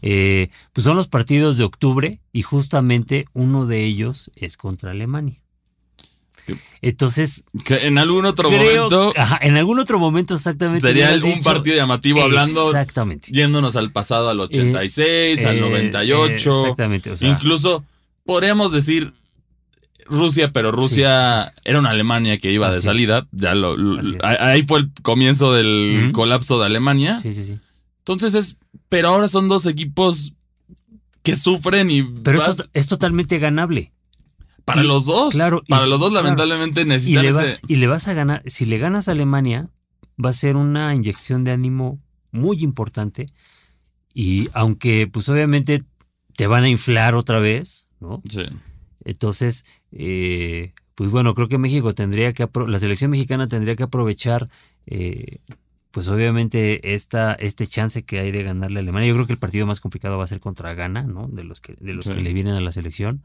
[0.00, 5.42] Eh, pues son los partidos de octubre y justamente uno de ellos es contra Alemania.
[6.81, 7.44] Entonces.
[7.66, 9.12] Que en algún otro momento.
[9.42, 10.88] en algún otro momento, exactamente.
[10.88, 12.70] Sería un partido llamativo hablando.
[12.70, 13.31] Exactamente.
[13.31, 16.50] Yéndonos al pasado, al 86, al 98.
[16.50, 17.12] Eh, exactamente.
[17.20, 17.85] incluso
[18.24, 19.12] podríamos decir
[20.09, 23.27] Rusia, pero Rusia era una Alemania que iba de salida.
[23.33, 23.77] Ya lo,
[24.23, 27.19] ahí fue el comienzo del colapso de Alemania.
[27.19, 27.59] Sí, sí, sí.
[27.99, 30.35] Entonces es, pero ahora son dos equipos
[31.23, 32.03] que sufren y.
[32.03, 33.92] Pero esto es totalmente ganable.
[34.64, 35.33] Para los dos.
[35.35, 35.62] Claro.
[35.69, 38.42] Para los dos, lamentablemente, necesitan y le, vas, y le vas a ganar.
[38.47, 39.71] Si le ganas a Alemania,
[40.23, 42.01] va a ser una inyección de ánimo
[42.33, 43.27] muy importante.
[44.12, 45.85] Y aunque, pues obviamente,
[46.37, 48.23] te van a inflar otra vez, ¿no?
[48.29, 48.42] Sí.
[49.07, 54.49] Entonces, eh, pues bueno, creo que México tendría que, la selección mexicana tendría que aprovechar,
[54.87, 55.38] eh,
[55.92, 59.09] pues obviamente esta, este chance que hay de ganarle a Alemania.
[59.09, 61.29] Yo creo que el partido más complicado va a ser contra Ghana, ¿no?
[61.29, 63.23] De los que, de los que le vienen a la selección.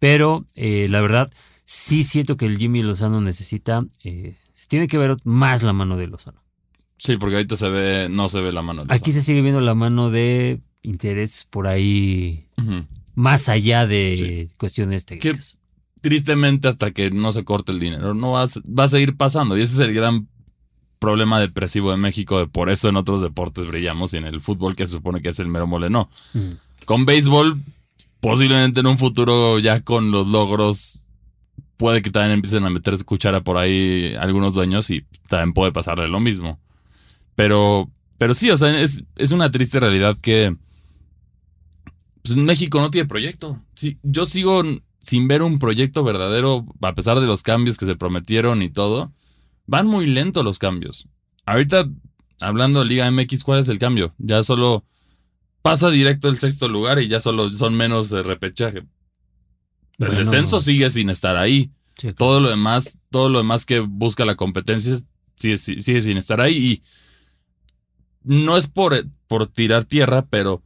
[0.00, 1.30] Pero eh, la verdad,
[1.64, 3.86] sí siento que el Jimmy Lozano necesita,
[4.68, 6.42] tiene que ver más la mano de Lozano.
[6.96, 8.84] Sí, porque ahorita se ve, no se ve la mano.
[8.84, 12.48] De Aquí se sigue viendo la mano de intereses por ahí
[13.20, 15.58] más allá de cuestiones técnicas.
[16.00, 19.58] tristemente hasta que no se corte el dinero no va a, va a seguir pasando
[19.58, 20.26] y ese es el gran
[20.98, 24.76] problema depresivo de México, de por eso en otros deportes brillamos y en el fútbol
[24.76, 26.10] que se supone que es el mero mole, no.
[26.84, 27.60] Con béisbol,
[28.20, 31.00] posiblemente en un futuro ya con los logros,
[31.78, 36.06] puede que también empiecen a meterse cuchara por ahí algunos dueños y también puede pasarle
[36.06, 36.60] lo mismo.
[37.34, 40.54] Pero, pero sí, o sea, es, es una triste realidad que
[42.22, 43.60] pues, México no tiene proyecto.
[43.74, 44.62] Sí, yo sigo
[45.00, 49.12] sin ver un proyecto verdadero, a pesar de los cambios que se prometieron y todo
[49.70, 51.08] van muy lento los cambios.
[51.46, 51.88] Ahorita,
[52.40, 54.12] hablando de Liga MX, ¿cuál es el cambio?
[54.18, 54.84] Ya solo
[55.62, 58.82] pasa directo el sexto lugar y ya solo son menos de repechaje.
[59.98, 61.70] El descenso sigue sin estar ahí.
[62.16, 64.96] Todo lo demás, todo lo demás que busca la competencia
[65.36, 66.56] sigue, sigue sin estar ahí.
[66.56, 66.82] Y
[68.24, 70.64] no es por, por tirar tierra, pero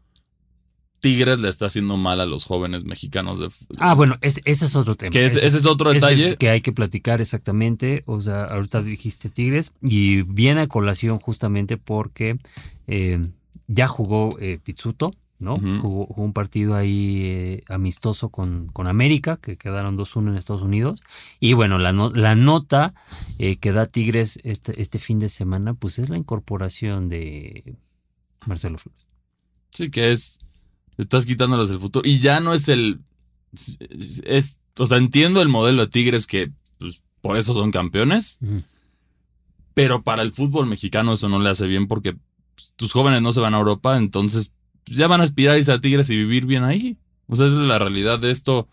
[1.05, 3.39] Tigres le está haciendo mal a los jóvenes mexicanos.
[3.39, 5.15] De, ah, bueno, ese es otro tema.
[5.15, 6.39] ese, es otro detalle.
[6.39, 8.05] que hay que platicar exactamente.
[8.07, 12.39] O sea, ahorita dijiste Tigres y viene a colación justamente porque
[12.87, 13.29] eh,
[13.67, 15.59] ya jugó eh, Pizzuto, ¿no?
[15.79, 21.03] jugó, un partido ahí eh, amistoso con, con, América, que quedaron 2-1 en Estados Unidos.
[21.39, 22.95] Y bueno, la, la nota
[23.37, 27.77] que da Tigres este, este fin de semana, pues es la incorporación de
[28.47, 29.07] Marcelo Flores.
[29.69, 30.39] Sí, que es
[30.99, 32.09] Estás quitándolos del futuro.
[32.09, 33.01] Y ya no es el.
[34.25, 38.39] Es, o sea, entiendo el modelo de Tigres que pues, por eso son campeones.
[39.75, 42.13] Pero para el fútbol mexicano eso no le hace bien porque
[42.55, 44.53] pues, tus jóvenes no se van a Europa, entonces
[44.85, 46.97] pues, ya van a aspirar a irse a Tigres y vivir bien ahí.
[47.27, 48.69] O sea, esa es la realidad de esto.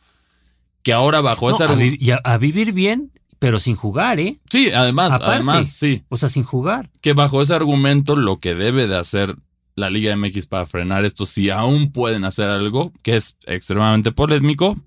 [0.84, 1.66] Que ahora bajo esa.
[1.66, 4.40] A, a vivir bien, pero sin jugar, ¿eh?
[4.50, 6.04] Sí, además, además, sí.
[6.10, 6.90] O sea, sin jugar.
[7.02, 9.36] Que bajo ese argumento lo que debe de hacer
[9.82, 14.78] la Liga MX para frenar esto, si aún pueden hacer algo, que es extremadamente polémico,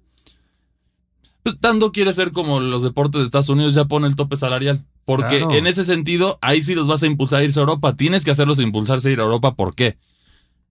[1.43, 4.87] pues tanto quiere ser como los deportes de Estados Unidos, ya pone el tope salarial.
[5.05, 7.95] Porque en ese sentido, ahí sí los vas a impulsar a irse a Europa.
[7.95, 9.55] Tienes que hacerlos impulsarse a ir a Europa.
[9.55, 9.99] ¿Por qué?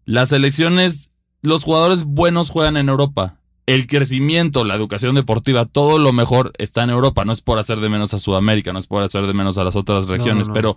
[0.06, 1.12] Las elecciones,
[1.44, 3.38] los jugadores buenos juegan en Europa.
[3.68, 7.24] El crecimiento, la educación deportiva, todo lo mejor está en Europa.
[7.26, 9.64] No es por hacer de menos a Sudamérica, no es por hacer de menos a
[9.64, 10.76] las otras regiones, pero...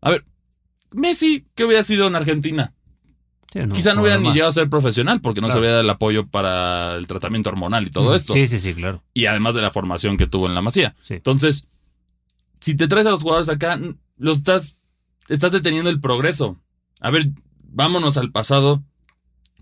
[0.00, 0.24] A ver,
[0.92, 2.72] Messi, ¿qué hubiera sido en Argentina?
[3.72, 6.26] Quizá no hubiera ni llegado a ser profesional porque no se había dado el apoyo
[6.26, 8.34] para el tratamiento hormonal y todo esto.
[8.34, 9.02] Sí, sí, sí, claro.
[9.14, 10.94] Y además de la formación que tuvo en la Masía.
[11.08, 11.66] Entonces,
[12.60, 13.78] si te traes a los jugadores acá,
[14.18, 14.76] los estás,
[15.28, 16.58] estás deteniendo el progreso.
[17.00, 17.30] A ver,
[17.62, 18.82] vámonos al pasado.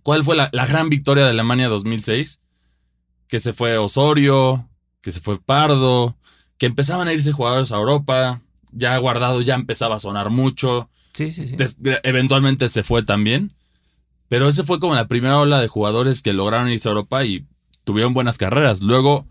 [0.03, 2.41] ¿Cuál fue la, la gran victoria de Alemania 2006?
[3.29, 4.69] Que se fue Osorio,
[5.03, 6.17] que se fue Pardo,
[6.59, 8.41] que empezaban a irse jugadores a Europa,
[8.73, 10.89] ya guardado ya empezaba a sonar mucho.
[11.15, 11.57] Sí, sí, sí.
[12.03, 13.53] eventualmente se fue también.
[14.29, 17.47] Pero ese fue como la primera ola de jugadores que lograron irse a Europa y
[17.85, 18.81] tuvieron buenas carreras.
[18.83, 19.27] Luego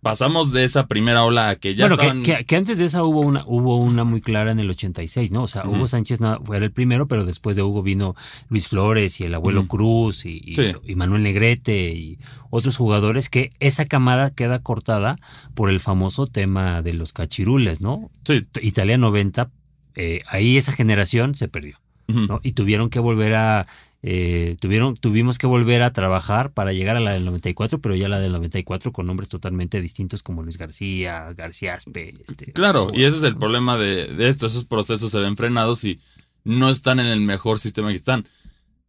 [0.00, 3.42] pasamos de esa primera ola a que ya bueno, que, antes de esa hubo una,
[3.46, 5.42] hubo una muy clara en el 86, ¿no?
[5.42, 8.14] O sea, Hugo Sánchez no, fue el primero, pero después de Hugo vino
[8.48, 10.54] Luis Flores y el abuelo Cruz y,
[10.84, 12.18] y, Manuel Negrete y
[12.50, 15.16] otros jugadores que esa camada queda cortada
[15.54, 18.10] por el famoso tema de los cachirules, ¿no?
[18.24, 18.42] Sí.
[18.62, 19.50] Italia 90
[19.98, 21.76] eh, ahí esa generación se perdió.
[22.06, 22.40] ¿no?
[22.42, 23.66] Y tuvieron que volver a.
[24.00, 28.08] Eh, tuvieron, tuvimos que volver a trabajar para llegar a la del 94, pero ya
[28.08, 32.14] la del 94 con nombres totalmente distintos como Luis García, García Aspe.
[32.26, 34.46] Este, claro, y ese es el problema de, de, esto.
[34.46, 36.00] Esos procesos se ven frenados y
[36.44, 38.26] no están en el mejor sistema que están.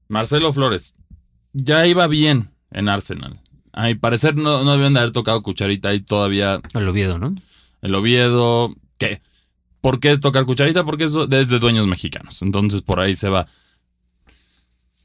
[0.08, 0.93] Marcelo Flores
[1.54, 3.41] ya iba bien en Arsenal.
[3.74, 6.62] A mi parecer no, no debían de haber tocado cucharita ahí todavía.
[6.76, 7.36] El Oviedo, ¿no?
[7.82, 9.22] El Oviedo, que
[9.82, 10.84] ¿Por qué tocar cucharita?
[10.84, 12.42] Porque es de dueños mexicanos.
[12.42, 13.48] Entonces por ahí se va.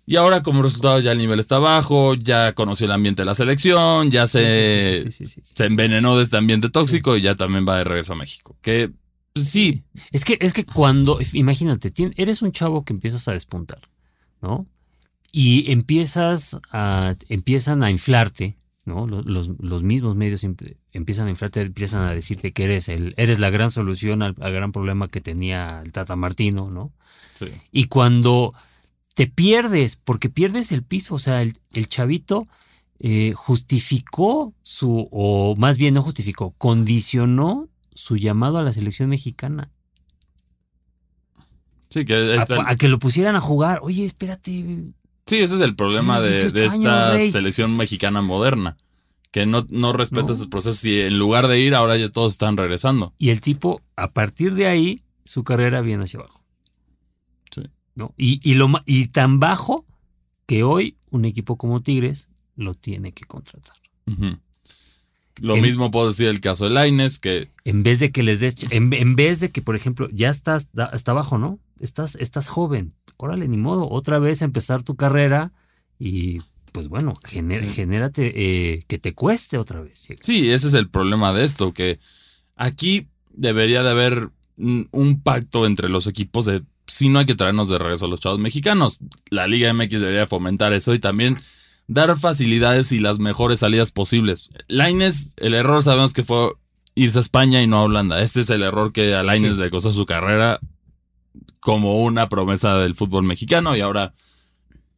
[0.07, 3.35] Y ahora como resultado ya el nivel está bajo, ya conoció el ambiente de la
[3.35, 8.13] selección, ya se, se envenenó de este ambiente tóxico y ya también va de regreso
[8.13, 8.55] a México.
[8.61, 8.93] Que
[9.35, 9.83] pues, sí.
[10.13, 13.81] Es que, es que cuando, imagínate, eres un chavo que empiezas a despuntar,
[14.41, 14.67] ¿no?
[15.33, 19.07] Y empiezas a, empiezan a inflarte ¿no?
[19.07, 20.45] Los, mismos medios
[20.93, 24.73] empiezan a inflarte, empiezan a decirte que eres el, eres la gran solución al, gran
[24.73, 26.93] problema que tenía el Tata Martino, ¿no?
[27.73, 28.55] Y cuando
[29.15, 32.47] te pierdes, porque pierdes el piso, o sea, el, chavito
[32.99, 39.71] eh, justificó su, o más bien no justificó, condicionó su llamado a la selección mexicana.
[41.89, 43.79] Sí, que a, que lo pusieran a jugar.
[43.83, 44.93] Oye, espérate,
[45.27, 48.77] Sí, ese es el problema de, esta selección mexicana moderna.
[49.31, 52.57] Que no, no respeta esos procesos y en lugar de ir, ahora ya todos están
[52.57, 53.15] regresando.
[53.19, 56.45] Y el tipo, a partir de ahí, su carrera viene hacia abajo.
[57.51, 57.63] Sí.
[57.97, 58.15] ¿no?
[58.17, 59.87] Y, y, lo, y tan bajo
[60.47, 63.77] que hoy un equipo como Tigres lo tiene que contratar.
[65.41, 67.51] Lo mismo puedo decir el caso de Laines, que...
[67.65, 68.67] En vez de que les des...
[68.71, 71.59] En, vez de que, por ejemplo, ya estás, está abajo, ¿no?
[71.81, 72.95] Estás, estás joven.
[73.17, 73.89] Órale, ni modo.
[73.89, 75.53] Otra vez empezar tu carrera
[75.99, 76.41] y
[76.73, 80.09] pues bueno, genérate eh, que te cueste otra vez.
[80.21, 82.01] Sí, ese es el problema de esto, que
[82.57, 87.69] aquí debería de haber un pacto entre los equipos de si no hay que traernos
[87.69, 88.99] de regreso a los chavos mexicanos.
[89.31, 91.39] La Liga MX debería fomentar eso y también
[91.87, 94.51] dar facilidades y las mejores salidas posibles.
[94.69, 96.53] Laines, el error sabemos que fue
[96.95, 98.23] irse a España y no a Holanda.
[98.23, 100.61] Este es el error que a Laines le costó su carrera
[101.61, 104.15] como una promesa del fútbol mexicano y ahora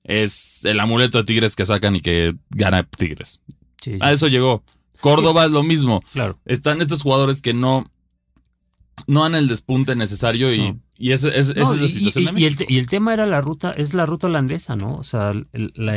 [0.04, 3.40] es el amuleto de Tigres que sacan y que gana Tigres.
[4.00, 4.64] A eso llegó.
[5.00, 6.02] Córdoba es lo mismo.
[6.12, 6.38] Claro.
[6.44, 7.90] Están estos jugadores que no,
[9.06, 12.88] no dan el despunte necesario y, y esa es, la situación y, el, y, el,
[12.88, 14.96] tema era la ruta, es la ruta holandesa, ¿no?
[14.96, 15.32] O sea,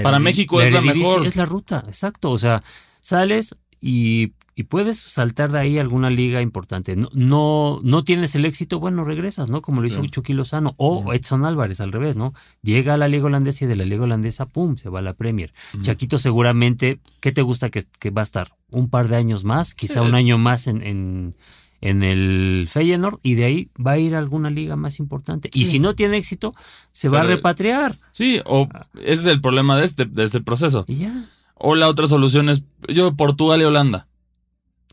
[0.04, 1.26] para México es la mejor.
[1.26, 2.32] Es la ruta, exacto.
[2.32, 2.64] O sea,
[3.00, 6.98] sales y y puedes saltar de ahí a alguna liga importante.
[6.98, 9.62] No, no, no tienes el éxito, bueno, regresas, ¿no?
[9.62, 12.34] Como lo hizo Chucky Lozano o Edson Álvarez al revés, ¿no?
[12.62, 15.14] Llega a la liga holandesa y de la liga holandesa, ¡pum!, se va a la
[15.14, 15.54] Premier.
[15.80, 18.50] Chaquito seguramente, ¿qué te gusta que, va a estar?
[18.70, 21.38] Un par de años más, quizá un año más en, en,
[21.80, 25.50] en, el Feyenoord y de ahí va a ir a alguna liga más importante.
[25.54, 26.54] Y si no tiene éxito,
[26.92, 27.98] se va a repatriar.
[28.12, 30.84] Sí, o ese es el problema de este, de este proceso.
[30.86, 31.30] Y ya.
[31.56, 34.09] O la otra solución es, yo, Portugal y Holanda.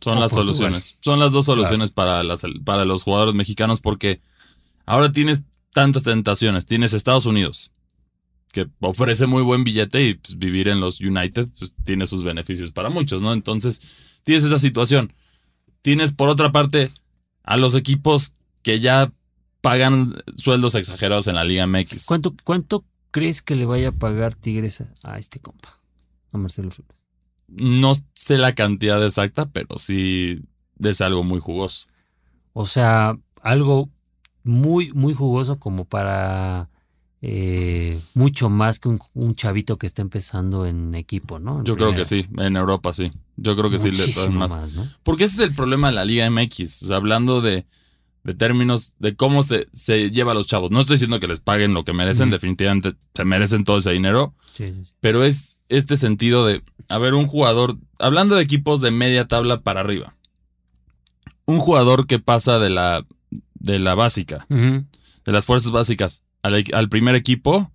[0.00, 0.98] Son las soluciones.
[1.00, 4.20] Son las dos soluciones para, las, para los jugadores mexicanos porque
[4.84, 6.66] ahora tienes tantas tentaciones.
[6.66, 7.72] Tienes Estados Unidos,
[8.52, 12.72] que ofrece muy buen billete y pues, vivir en los United pues, tiene sus beneficios
[12.72, 13.32] para muchos, ¿no?
[13.32, 13.82] Entonces,
[14.24, 15.12] tienes esa situación.
[15.82, 16.92] Tienes, por otra parte,
[17.42, 19.12] a los equipos que ya
[19.60, 22.06] pagan sueldos exagerados en la Liga MX.
[22.06, 25.80] ¿Cuánto, cuánto crees que le vaya a pagar Tigres a este compa?
[26.32, 26.95] A Marcelo Flores.
[27.48, 30.42] No sé la cantidad exacta, pero sí
[30.80, 31.88] es algo muy jugoso.
[32.52, 33.90] O sea, algo
[34.42, 36.68] muy, muy jugoso como para
[37.22, 41.64] eh, mucho más que un, chavito que está empezando en equipo, ¿no?
[41.64, 43.10] Yo creo que sí, en Europa sí.
[43.36, 44.56] Yo creo que sí le más.
[45.02, 46.82] Porque ese es el problema de la Liga MX.
[46.82, 47.66] O sea, hablando de,
[48.22, 50.70] de términos de cómo se, se, lleva a los chavos.
[50.70, 54.34] No estoy diciendo que les paguen lo que merecen, definitivamente se merecen todo ese dinero.
[55.00, 59.60] pero es este sentido de, a ver, un jugador, hablando de equipos de media tabla
[59.60, 60.16] para arriba,
[61.44, 63.06] un jugador que pasa de la,
[63.54, 67.70] de la básica, de las fuerzas básicas al, al, primer equipo,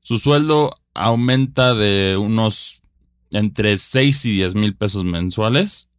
[0.00, 2.82] su sueldo aumenta de unos
[3.32, 5.90] entre 6 y 10 mil pesos mensuales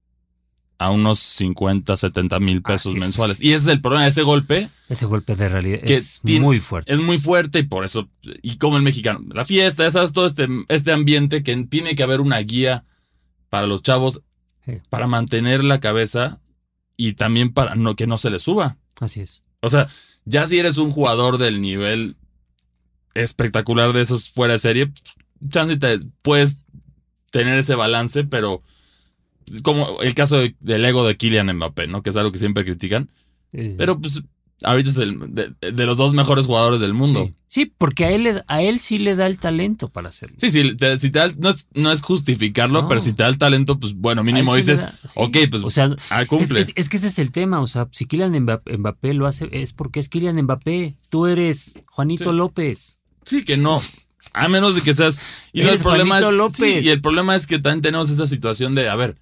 [0.79, 3.41] a unos 50, 70 mil pesos mensuales.
[3.41, 4.69] Y ese es el problema, ese golpe.
[4.89, 6.93] Ese golpe de realidad es muy fuerte.
[6.93, 8.09] Es muy fuerte y por eso,
[8.41, 12.03] y como el mexicano, la fiesta, ya sabes, todo este, este ambiente que tiene que
[12.03, 12.85] haber una guía
[13.49, 14.21] para los chavos
[14.89, 16.41] para mantener la cabeza
[16.95, 18.77] y también para no, que no se les suba.
[18.99, 19.43] Así es.
[19.61, 19.87] O sea,
[20.25, 22.17] ya si eres un jugador del nivel
[23.13, 24.91] espectacular de esos fuera de serie,
[25.49, 26.59] chance te puedes
[27.31, 28.61] tener ese balance, pero
[29.63, 32.03] como el caso del ego de Kylian Mbappé, ¿no?
[32.03, 33.09] Que es algo que siempre critican.
[33.51, 34.23] Pero pues
[34.63, 37.31] ahorita es el de, los dos mejores jugadores del mundo.
[37.47, 40.35] Sí, porque a él, a él sí le da el talento para hacerlo.
[40.39, 40.63] Sí, sí,
[40.97, 43.93] si te da, no, es, no es justificarlo, pero si te da el talento, pues
[43.93, 46.65] bueno, mínimo dices, ok, pues o sea, ah, cumple.
[46.75, 49.99] Es, que ese es el tema, o sea, si Kylian Mbappé, lo hace, es porque
[49.99, 50.97] es Kylian Mbappé.
[51.09, 52.99] Tú eres Juanito López.
[53.25, 53.81] Sí, que no.
[54.33, 55.19] A menos de que seas.
[55.53, 58.95] Y el problema es, y el problema es que también tenemos esa situación de, a
[58.95, 59.15] ver,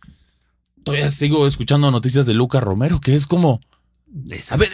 [0.85, 3.59] todavía sigo escuchando noticias de Luca Romero, que es como.
[4.49, 4.69] A ver,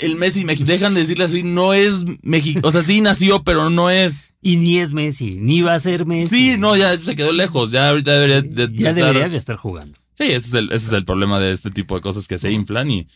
[0.00, 2.60] el Messi, dejan de decirle así, no es México.
[2.68, 4.34] O sea, sí nació, pero no es.
[4.42, 6.52] Y ni es Messi, ni va a ser Messi.
[6.52, 7.70] Sí, no, ya se quedó lejos.
[7.70, 9.98] Ya ahorita debería de, ya debería de estar jugando.
[10.14, 12.50] Sí, ese es, el, ese es el problema de este tipo de cosas que se
[12.50, 13.06] inflan y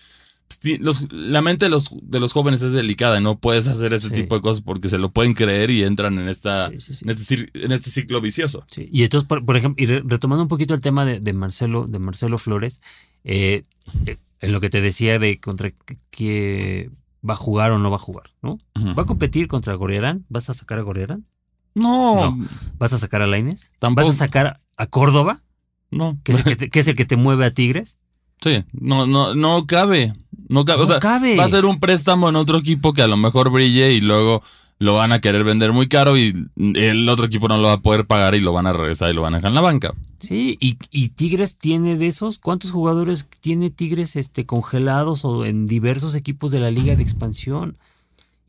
[1.10, 4.42] la mente de los, de los jóvenes es delicada, no puedes hacer ese tipo de
[4.42, 8.20] cosas porque se lo pueden creer y entran en, esta, en, este, en este ciclo
[8.20, 8.64] vicioso.
[8.76, 12.80] Y entonces, por, ejemplo, y retomando un poquito el tema de, Marcelo, de Marcelo Flores,
[13.24, 13.62] eh,
[14.06, 15.72] eh, en lo que te decía de contra
[16.10, 16.90] que
[17.28, 18.58] va a jugar o no va a jugar, ¿no?
[18.76, 20.24] ¿Va a competir contra Gorriarán?
[20.28, 21.26] ¿Vas a sacar a Gorriarán?
[21.74, 22.38] No.
[22.78, 23.72] ¿Vas a sacar a Laines?
[23.80, 25.42] ¿Vas a sacar a Córdoba?
[25.90, 26.18] No.
[26.24, 27.98] ¿Que es, que es el que te mueve a Tigres?
[28.40, 30.14] Sí, no, no, no cabe.
[30.50, 30.82] No cabe.
[30.82, 33.92] o sea, va a ser un préstamo en otro equipo que a lo mejor brille
[33.92, 34.42] y luego
[34.78, 37.80] lo van a querer vender muy caro y el otro equipo no lo va a
[37.80, 39.94] poder pagar y lo van a regresar y lo van a dejar en la banca.
[40.18, 45.66] Sí, y, y Tigres tiene de esos, ¿cuántos jugadores tiene Tigres este, congelados o en
[45.66, 47.78] diversos equipos de la liga de expansión?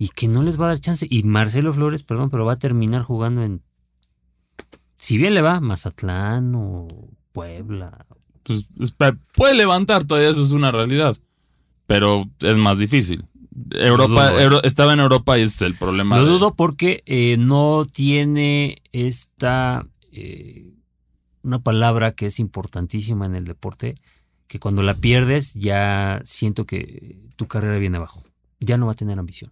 [0.02, 1.06] y que no les va a dar chance.
[1.08, 3.62] Y Marcelo Flores, perdón, pero va a terminar jugando en.
[4.96, 6.88] Si bien le va, Mazatlán o
[7.32, 8.08] Puebla.
[8.42, 8.66] Pues
[9.36, 11.16] puede levantar, todavía eso es una realidad.
[11.88, 13.26] Pero es más difícil.
[13.72, 14.32] Europa,
[14.64, 16.18] estaba en Europa y es el problema.
[16.18, 19.86] Lo dudo porque eh, no tiene esta.
[20.12, 20.72] Eh,
[21.44, 23.96] una palabra que es importantísima en el deporte,
[24.48, 28.24] que cuando la pierdes ya siento que tu carrera viene abajo.
[28.60, 29.52] Ya no va a tener ambición.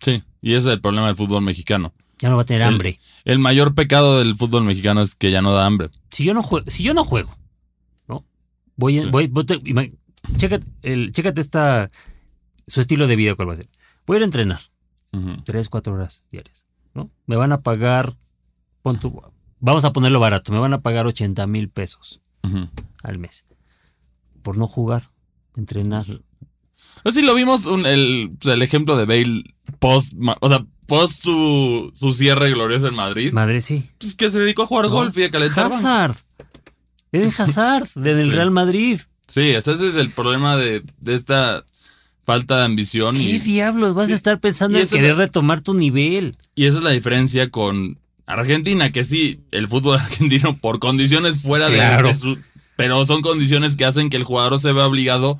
[0.00, 1.92] Sí, y ese es el problema del fútbol mexicano.
[2.18, 2.98] Ya no va a tener hambre.
[3.24, 5.90] El mayor pecado del fútbol mexicano es que ya no da hambre.
[6.10, 7.36] Si yo no juego, si yo no juego,
[8.08, 8.24] ¿no?
[8.76, 9.28] Voy, voy,
[10.36, 11.88] chécate, el, chécate esta,
[12.66, 13.68] su estilo de vida cuál va a ser.
[14.06, 14.60] Voy a ir a entrenar.
[15.44, 17.10] Tres, cuatro horas diarias, ¿no?
[17.24, 18.18] Me van a pagar,
[19.60, 22.20] vamos a ponerlo barato, me van a pagar 80 mil pesos
[23.02, 23.46] al mes.
[24.42, 25.10] Por no jugar,
[25.56, 26.04] entrenar.
[27.02, 29.44] Así lo vimos el, el, ejemplo de Bale
[29.78, 33.32] post, o sea, post su, su cierre glorioso en Madrid.
[33.32, 33.90] Madrid, sí.
[33.98, 35.66] Pues que se dedicó a jugar golf y a calentar.
[35.66, 36.16] Hazard.
[37.12, 39.00] Es Hazard, del Real Madrid.
[39.28, 41.64] Sí, ese es el problema de, esta
[42.24, 43.16] falta de ambición.
[43.16, 46.36] ¿Qué diablos vas a estar pensando en querer retomar tu nivel?
[46.54, 51.68] Y esa es la diferencia con Argentina, que sí, el fútbol argentino por condiciones fuera
[51.68, 52.38] de, su...
[52.76, 55.38] Pero son condiciones que hacen que el jugador se vea obligado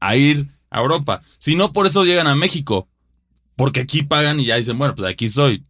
[0.00, 1.22] a ir a Europa.
[1.38, 2.88] Si no, por eso llegan a México.
[3.56, 5.64] Porque aquí pagan y ya dicen, bueno, pues aquí soy.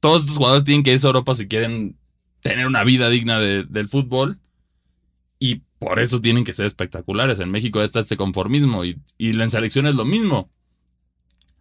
[0.00, 1.96] Todos estos jugadores tienen que irse a Europa si quieren
[2.42, 4.38] tener una vida digna del fútbol.
[5.80, 7.40] Por eso tienen que ser espectaculares.
[7.40, 10.50] En México está este conformismo y, y en selección es lo mismo.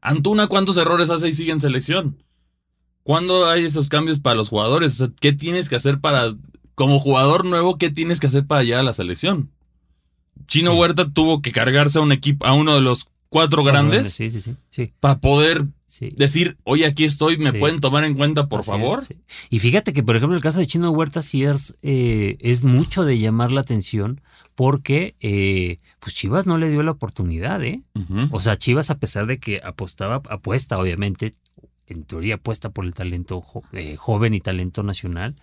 [0.02, 2.22] Antuna, ¿cuántos errores hace y sigue en selección?
[3.04, 5.02] ¿Cuándo hay esos cambios para los jugadores?
[5.22, 6.36] ¿Qué tienes que hacer para,
[6.76, 9.52] como jugador nuevo, qué tienes que hacer para llegar a la selección?
[10.48, 14.14] Chino Huerta tuvo que cargarse a un equipo, a uno de los cuatro grandes.
[14.14, 14.94] Sí, sí, sí.
[15.00, 15.66] Para poder
[16.16, 19.04] decir, oye, aquí estoy, ¿me pueden tomar en cuenta, por favor?
[19.50, 23.06] y fíjate que, por ejemplo, el caso de Chino Huerta sí es, eh, es mucho
[23.06, 24.22] de llamar la atención
[24.56, 27.82] porque eh, pues Chivas no le dio la oportunidad, ¿eh?
[28.32, 31.32] O sea, Chivas, a pesar de que apostaba, apuesta, obviamente,
[31.88, 35.36] en teoría apuesta por el talento eh, joven y talento nacional,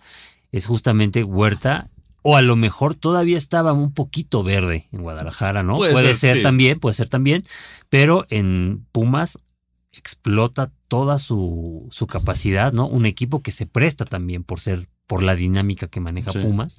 [0.51, 1.89] es justamente Huerta
[2.21, 5.75] o a lo mejor todavía estaba un poquito verde en Guadalajara, ¿no?
[5.75, 7.43] Puede, ser, también, puede ser también,
[7.89, 9.39] pero en Pumas
[9.91, 12.87] explota toda su, su, capacidad, ¿no?
[12.87, 16.77] Un equipo que se presta también por ser, por la dinámica que maneja Pumas.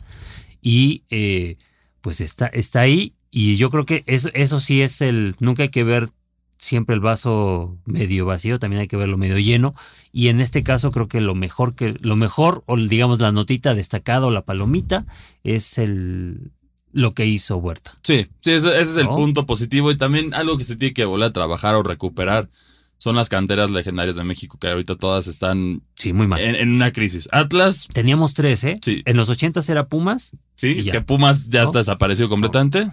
[0.60, 1.56] Y eh,
[2.00, 3.14] pues está, está ahí.
[3.30, 5.36] Y yo creo que eso, eso sí es el.
[5.40, 6.08] Nunca hay que ver
[6.58, 9.74] siempre el vaso medio vacío, también hay que verlo medio lleno.
[10.12, 13.74] Y en este caso creo que lo mejor que, lo mejor, o digamos la notita
[13.74, 15.06] destacada o la palomita,
[15.44, 16.52] es el
[16.92, 17.98] lo que hizo Huerta.
[18.02, 19.90] Sí, sí, ese, es el punto positivo.
[19.90, 22.48] Y también algo que se tiene que volver a trabajar o recuperar
[22.96, 26.40] son las canteras legendarias de México, que ahorita todas están sí, muy mal.
[26.40, 27.28] En, una crisis.
[27.30, 27.86] Atlas.
[27.92, 28.80] Teníamos tres, ¿eh?
[28.82, 29.02] Sí.
[29.04, 30.32] En los ochentas era Pumas.
[30.56, 32.90] Sí, que Pumas ya está desaparecido completamente.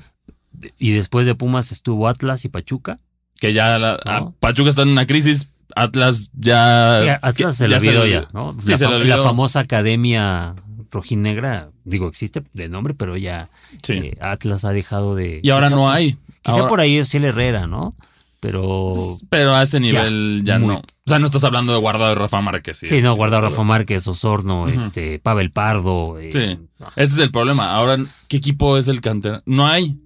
[0.77, 2.99] Y después de Pumas estuvo Atlas y Pachuca
[3.39, 7.19] que ya la, Pachuca está en una crisis, Atlas ya...
[7.21, 8.55] Atlas se, lo olvidó ya, ¿no?
[9.03, 10.55] la, famosa academia
[10.91, 13.49] rojinegra, digo, existe de nombre, pero ya
[13.89, 15.41] eh, Atlas ha dejado de...
[15.43, 16.17] Y ahora no hay.
[16.41, 17.95] Quizá por ahí es el Herrera, ¿no?
[18.39, 18.93] Pero...
[19.29, 20.77] Pero a ese nivel ya, no.
[20.77, 22.77] O sea, no estás hablando de Guardado de Rafa Márquez.
[22.77, 26.19] Sí, no, Guardado Rafa Márquez, Osorno, este, Pavel Pardo.
[26.19, 26.59] Eh, sí,
[26.95, 27.71] ese es el problema.
[27.71, 29.43] Ahora, ¿qué equipo es el cantera?
[29.45, 29.97] No hay.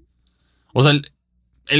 [0.73, 1.11] O sea, el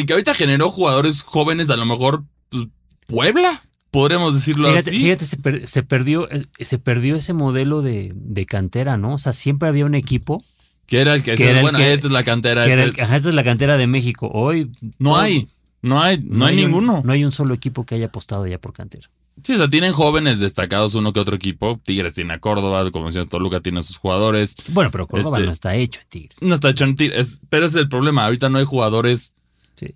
[0.06, 2.68] que ahorita generó jugadores jóvenes, a lo mejor pues,
[3.08, 3.62] Puebla,
[3.92, 5.00] podríamos decirlo así.
[5.00, 9.16] Fíjate, se, perdió, eh, se perdió ese modelo de, cantera, ¿no?
[9.16, 10.44] O sea, siempre había un equipo.
[10.86, 12.66] Que era el que, bueno, esta es la cantera.
[12.66, 14.30] Este esta es la cantera de México.
[14.34, 14.72] Hoy.
[14.98, 15.50] No hay.
[15.82, 17.02] No hay, no, hay, ninguno.
[17.06, 19.10] no hay un solo equipo que haya apostado ya por cantera.
[19.44, 21.80] Sí, o sea, tienen jóvenes destacados uno que otro equipo.
[21.86, 24.56] Tigres tiene a Córdoba, como decías, Toluca tiene a sus jugadores.
[24.70, 26.42] Bueno, pero Córdoba este, no está hecho en Tigres.
[26.42, 27.42] No está hecho en Tigres.
[27.48, 28.26] pero es el problema.
[28.26, 29.34] Ahorita no hay jugadores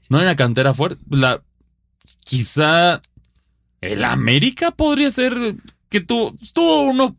[0.10, 1.04] no hay una cantera fuerte.
[1.10, 1.42] La,
[2.26, 3.02] quizá
[3.82, 5.34] el América podría ser
[5.90, 7.16] que tú estuvo uno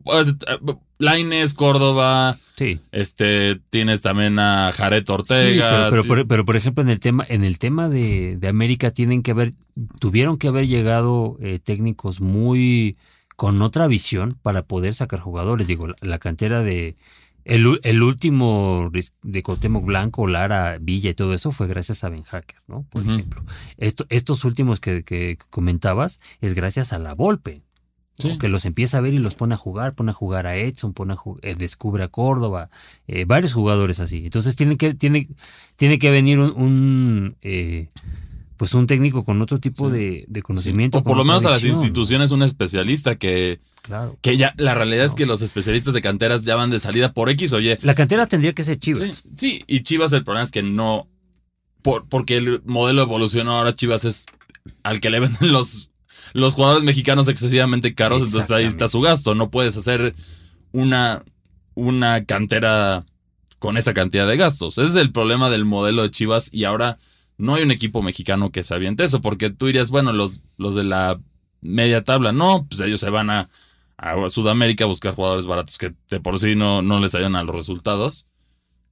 [0.98, 2.38] Laines, Córdoba.
[2.56, 2.80] Sí.
[2.92, 5.90] Este, tienes también a Jared Ortega.
[5.90, 9.52] pero, pero, por ejemplo, en el tema, en el tema de, América tienen que haber,
[10.00, 12.96] tuvieron que haber llegado eh, técnicos muy
[13.36, 15.66] con otra visión para poder sacar jugadores.
[15.66, 16.94] Digo, la cantera de,
[17.44, 18.90] el, último
[19.22, 22.84] de Cotemo Blanco, Lara, Villa y todo eso fue gracias a Ben Hacker, ¿no?
[22.90, 23.44] Por ejemplo.
[23.76, 27.62] estos últimos que, comentabas es gracias a la Volpe.
[28.38, 30.92] Que los empieza a ver y los pone a jugar, pone a jugar a Edson,
[30.92, 32.70] pone a eh, descubre a Córdoba,
[33.08, 34.24] eh, varios jugadores así.
[34.24, 35.28] Entonces tiene que, tiene,
[35.74, 37.88] tiene que venir un, eh,
[38.56, 40.98] pues un técnico con otro tipo de, conocimiento.
[40.98, 44.16] O por lo menos a las instituciones un especialista que, claro.
[44.20, 47.30] que ya la realidad es que los especialistas de canteras ya van de salida por
[47.30, 47.76] X o Y.
[47.82, 49.24] La cantera tendría que ser Chivas.
[49.36, 51.08] Sí, y Chivas el problema es que no,
[51.82, 54.26] por, porque el modelo evolucionó ahora Chivas es
[54.82, 55.90] al que le venden los,
[56.32, 59.34] los jugadores mexicanos excesivamente caros, entonces ahí está su gasto.
[59.34, 60.14] No puedes hacer
[60.70, 61.24] una,
[61.74, 63.04] una cantera
[63.58, 64.78] con esa cantidad de gastos.
[64.78, 66.98] Ese es el problema del modelo de Chivas y ahora
[67.36, 70.74] no hay un equipo mexicano que se aviente eso, porque tú dirías, bueno, los, los
[70.74, 71.20] de la
[71.60, 73.48] media tabla, no, pues ellos se van a,
[73.96, 77.42] a Sudamérica a buscar jugadores baratos que de por sí no, no les ayudan a
[77.42, 78.28] los resultados,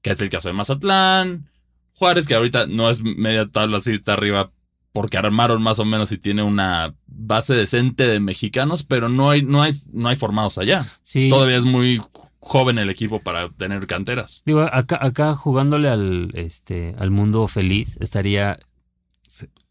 [0.01, 1.49] que es el caso de Mazatlán,
[1.95, 4.51] Juárez, que ahorita no es media tabla, sí está arriba
[4.93, 9.43] porque armaron más o menos y tiene una base decente de mexicanos, pero no hay,
[9.43, 10.87] no hay, no hay formados allá.
[11.03, 11.29] Sí.
[11.29, 12.01] Todavía es muy
[12.43, 14.43] joven el equipo para tener canteras.
[14.45, 18.59] Digo, acá, acá jugándole al, este, al mundo feliz, estaría.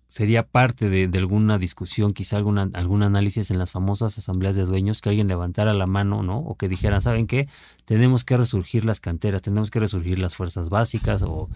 [0.07, 4.99] Sería parte de, alguna discusión, quizá alguna, algún análisis en las famosas asambleas de dueños,
[4.99, 6.39] que alguien levantara la mano, ¿no?
[6.39, 7.47] O que dijera, ¿saben qué?
[7.85, 11.47] Tenemos que resurgir las canteras, tenemos que resurgir las fuerzas básicas, o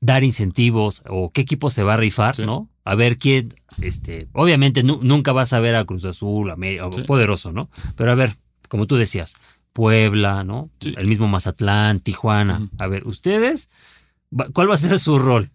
[0.00, 2.68] dar incentivos, o qué equipo se va a rifar, ¿no?
[2.84, 3.50] A ver quién,
[3.80, 7.70] este, obviamente nunca vas a ver a Cruz Azul, América, poderoso, ¿no?
[7.96, 8.36] Pero a ver,
[8.68, 9.34] como tú decías,
[9.72, 10.70] Puebla, ¿no?
[10.80, 12.68] El mismo Mazatlán, Tijuana.
[12.78, 13.70] A ver, ustedes,
[14.52, 15.50] ¿cuál va a ser su rol?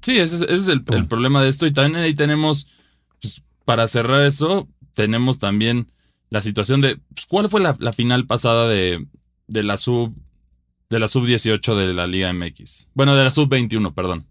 [0.00, 1.66] Sí, ese, es el, problema de esto.
[1.66, 2.68] Y también ahí tenemos,
[3.20, 5.90] pues, para cerrar eso, tenemos también
[6.30, 9.06] la situación de, pues, ¿cuál fue la, final pasada de,
[9.46, 10.14] de la sub
[10.90, 12.90] de la sub 18 de la Liga MX?
[12.94, 14.26] Bueno, de la sub 21, perdón.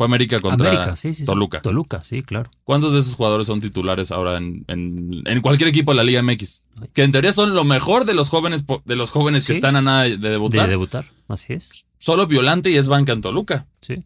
[0.00, 0.94] Fue América contra
[1.26, 1.60] Toluca.
[1.60, 2.50] Toluca, sí, claro.
[2.64, 6.62] ¿Cuántos de esos jugadores son titulares ahora en, en, cualquier equipo de la Liga MX?
[6.94, 9.82] Que en teoría son lo mejor de los jóvenes, de los jóvenes que están a
[9.82, 10.62] nada de debutar.
[10.62, 11.84] De debutar, así es.
[11.98, 13.66] Solo Violante y es banca en Toluca.
[13.82, 14.02] Sí.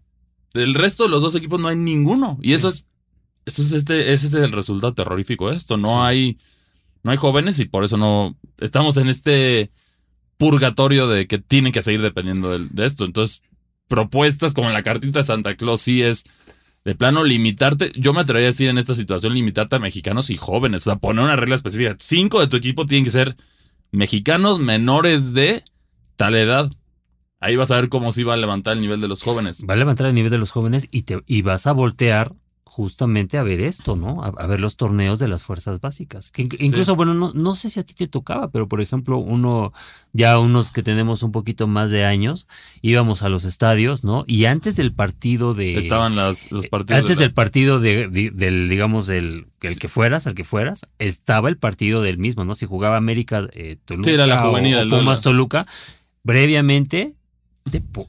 [0.53, 2.41] Del resto de los dos equipos no hay ninguno.
[2.43, 2.87] Y eso es.
[3.47, 5.77] Eso es este, ese es el resultado terrorífico de esto.
[5.77, 6.39] No hay.
[7.05, 8.37] No hay jóvenes y por eso no.
[8.59, 9.71] Estamos en este
[10.39, 13.05] purgatorio de que tienen que seguir dependiendo de esto.
[13.05, 13.43] Entonces,
[13.89, 16.25] propuestas como la cartita de Santa Claus sí es
[16.85, 17.93] de plano limitarte.
[17.97, 20.83] Yo me atrevería a decir en esta situación limitarte a mexicanos y jóvenes.
[20.83, 21.97] O sea, poner una regla específica.
[21.99, 23.37] Cinco de tu equipo tienen que ser
[23.91, 25.65] mexicanos menores de
[26.17, 26.71] tal edad.
[27.41, 29.65] Ahí vas a ver cómo sí va a levantar el nivel de los jóvenes.
[29.69, 32.33] Va a levantar el nivel de los jóvenes y, te, y vas a voltear
[32.75, 34.25] justamente a ver esto, ¿no?
[34.25, 36.33] A, ver los torneos de las fuerzas básicas.
[36.33, 39.73] Que incluso, bueno, no, no, sé si a ti te tocaba, pero por ejemplo, uno,
[40.13, 42.49] ya unos que tenemos un poquito más de años,
[42.83, 44.25] íbamos a los estadios, ¿no?
[44.27, 45.79] Y antes del partido de...
[45.79, 47.03] Estaban las, los partidos.
[47.03, 51.57] Antes del partido de, del, digamos, del el que fueras, al que fueras, estaba el
[51.57, 52.57] partido del mismo, ¿no?
[52.57, 55.65] Si jugaba América eh, Toluca sí, era la juvenil, o, Pumas Toluca,
[56.25, 57.15] previamente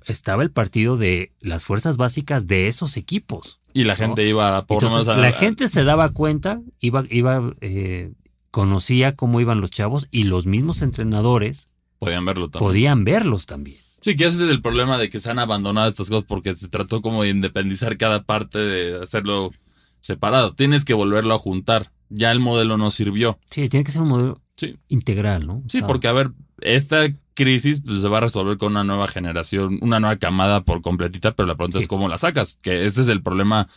[0.08, 3.60] estaba el partido de las fuerzas básicas de esos equipos.
[3.76, 8.14] Y la gente iba por Entonces, La gente se daba cuenta, iba, iba, eh,
[8.50, 11.70] conocía cómo iban los chavos y los mismos entrenadores
[12.00, 12.70] podían verlo también.
[12.70, 13.78] Podían verlos también.
[14.00, 16.70] Sí, que ese es el problema de que se han abandonado estas cosas porque se
[16.70, 19.52] trató como de independizar cada parte, de hacerlo
[20.00, 20.56] separado.
[20.56, 21.92] Tienes que volverlo a juntar.
[22.08, 23.40] Ya el modelo no sirvió.
[23.46, 24.42] Sí, tiene que ser un modelo
[24.88, 25.64] integral, ¿no?
[25.68, 27.04] Sí, porque a ver, esta
[27.36, 31.36] crisis pues, se va a resolver con una nueva generación, una nueva camada por completita,
[31.36, 33.68] pero la pregunta es cómo la sacas, que ese es el problema.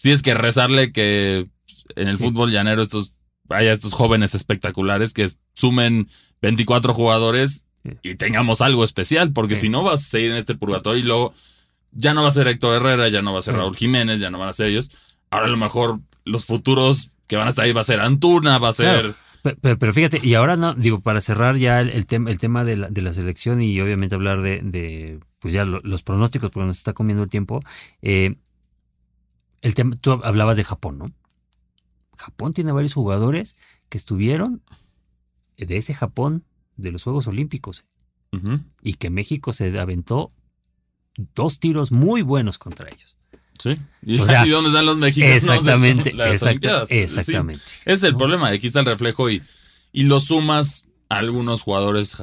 [0.00, 1.48] Tienes que rezarle que
[1.96, 3.12] en el fútbol llanero estos
[3.48, 6.08] haya estos jóvenes espectaculares que sumen
[6.40, 7.64] 24 jugadores
[8.02, 11.34] y tengamos algo especial, porque si no vas a seguir en este purgatorio y luego
[11.90, 14.30] ya no va a ser Héctor Herrera, ya no va a ser Raúl Jiménez, ya
[14.30, 14.90] no van a ser ellos.
[15.30, 18.58] Ahora a lo mejor los futuros que van a estar ahí va a ser Antuna,
[18.58, 19.14] va a ser...
[19.42, 22.88] Pero, fíjate, y ahora no, digo, para cerrar ya el, tema, el tema de la,
[22.88, 27.24] de la, selección y obviamente hablar de, pues ya los pronósticos, porque nos está comiendo
[27.24, 27.60] el tiempo.
[28.02, 28.36] Eh,
[29.60, 31.12] el tema, tú hablabas de Japón, ¿no?
[32.16, 33.56] Japón tiene varios jugadores
[33.88, 34.62] que estuvieron
[35.56, 36.44] de ese Japón
[36.76, 37.84] de los Juegos Olímpicos
[38.82, 40.30] y que México se aventó
[41.34, 43.16] dos tiros muy buenos contra ellos.
[43.62, 43.76] Sí.
[44.02, 45.36] ¿Y, dónde están los mexicanos?
[45.42, 46.14] Exactamente.
[46.90, 47.62] exactamente.
[47.84, 48.48] es el problema.
[48.48, 49.42] Aquí está el reflejo y,
[49.92, 52.16] y lo sumas a algunos jugadores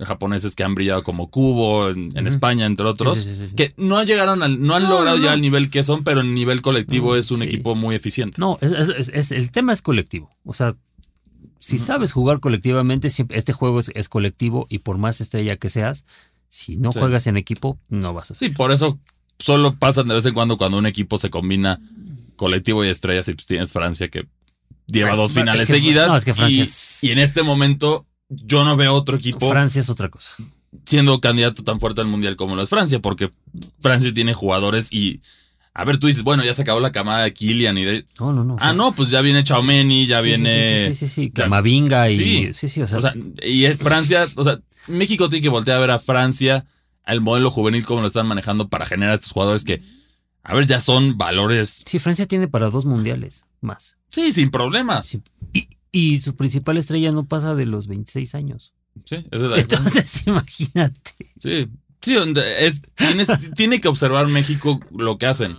[0.00, 4.76] japoneses que han brillado como Cubo en, España, entre otros, que no llegaron al, no
[4.76, 7.96] han logrado ya el nivel que son, pero en nivel colectivo es un equipo muy
[7.96, 8.40] eficiente.
[8.40, 10.30] No, es, el tema es colectivo.
[10.44, 10.76] O sea,
[11.58, 16.04] si sabes jugar colectivamente, este juego es, colectivo y por más estrella que seas,
[16.48, 18.48] si no juegas en equipo, no vas a ser.
[18.48, 19.00] Sí, por eso
[19.38, 21.80] solo pasan de vez en cuando cuando un equipo se combina
[22.36, 24.26] colectivo y estrellas y pues tienes Francia que
[24.86, 26.24] lleva dos finales seguidas.
[27.02, 29.48] y, en este momento yo no veo otro equipo.
[29.48, 30.34] Francia es otra cosa.
[30.84, 33.30] Siendo candidato tan fuerte al mundial como lo es Francia, porque
[33.80, 35.20] Francia tiene jugadores y
[35.74, 38.04] A ver, tú dices, bueno, ya se acabó la camada de Kylian y de.
[38.20, 38.56] No, no, no.
[38.60, 40.86] Ah, no, pues ya viene Chaumeni, ya viene.
[40.88, 42.16] Sí, sí, sí, sí, Camavinga y.
[42.16, 42.98] Sí, sí, sí, o sea.
[42.98, 46.64] O sea, y Francia, o sea, México tiene que voltear a ver a Francia,
[47.06, 49.80] al modelo juvenil, cómo lo están manejando para generar estos jugadores que,
[50.42, 51.82] a ver, ya son valores.
[51.86, 53.96] Sí, Francia tiene para dos mundiales más.
[54.10, 55.20] Sí, sin problemas.
[55.52, 58.74] Y, y su principal estrella no pasa de los 26 años.
[59.04, 61.12] Sí, esa es la Entonces, imagínate.
[61.38, 61.68] Sí,
[62.00, 62.16] sí,
[62.58, 62.82] es,
[63.54, 65.56] tiene que observar México lo que hacen.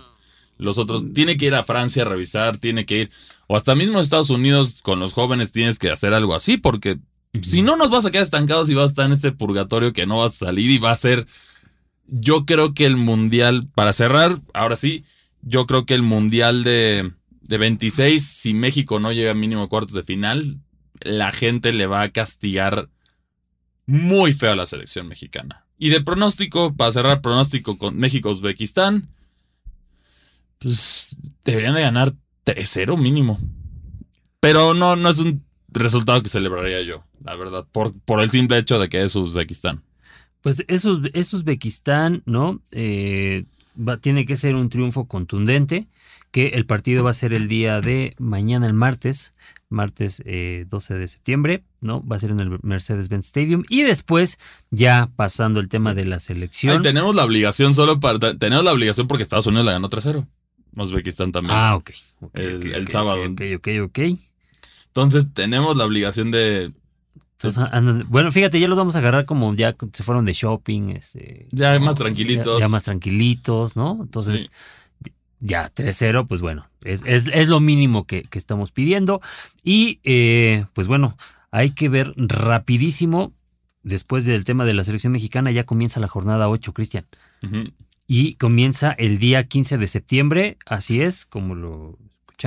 [0.58, 3.10] Los otros, tiene que ir a Francia a revisar, tiene que ir,
[3.46, 6.98] o hasta mismo Estados Unidos con los jóvenes tienes que hacer algo así, porque
[7.42, 10.06] si no nos vas a quedar estancados y vas a estar en este purgatorio que
[10.06, 11.26] no vas a salir y va a ser,
[12.06, 15.04] yo creo que el mundial, para cerrar, ahora sí,
[15.42, 17.12] yo creo que el mundial de,
[17.42, 20.58] de 26, si México no llega a mínimo a cuartos de final,
[21.00, 22.88] la gente le va a castigar
[23.86, 25.64] muy feo a la selección mexicana.
[25.78, 29.08] Y de pronóstico, para cerrar pronóstico con México-Uzbekistán,
[30.58, 32.12] pues deberían de ganar
[32.44, 33.38] 3-0 mínimo.
[34.40, 38.58] Pero no, no es un resultado que celebraría yo, la verdad, por, por el simple
[38.58, 39.82] hecho de que es Uzbekistán.
[40.40, 42.60] Pues es, es Uzbekistán, ¿no?
[42.70, 43.44] Eh,
[44.00, 45.86] tiene que ser un triunfo contundente,
[46.30, 49.34] que el partido va a ser el día de mañana, el martes,
[49.68, 52.04] martes 12 eh, de septiembre, ¿no?
[52.06, 53.64] Va a ser en el Mercedes-Benz Stadium.
[53.68, 54.38] Y después,
[54.70, 56.82] ya pasando el tema de la selección.
[56.82, 58.36] tenemos la obligación solo para.
[58.36, 60.26] Tenemos la obligación porque Estados Unidos la ganó 3-0.
[60.76, 61.54] Uzbekistán también.
[61.56, 61.90] Ah, ok.
[62.34, 63.22] el, sábado.
[63.30, 63.98] Ok, ok, ok.
[64.98, 66.72] Entonces, tenemos la obligación de.
[68.08, 70.90] bueno, fíjate, ya los vamos a agarrar como ya se fueron de shopping.
[70.90, 72.60] Este, ya más tranquilitos.
[72.60, 73.98] Ya, más tranquilitos, ¿no?
[74.02, 74.50] Entonces,
[75.40, 79.20] ya 3-0, pues bueno, es, lo mínimo que, estamos pidiendo.
[79.62, 81.16] Y eh, pues bueno,
[81.50, 83.32] hay que ver rapidísimo,
[83.82, 87.06] después del tema de la selección mexicana, ya comienza la jornada 8, Cristian.
[88.06, 91.98] Y comienza el día 15 de septiembre, así es, como lo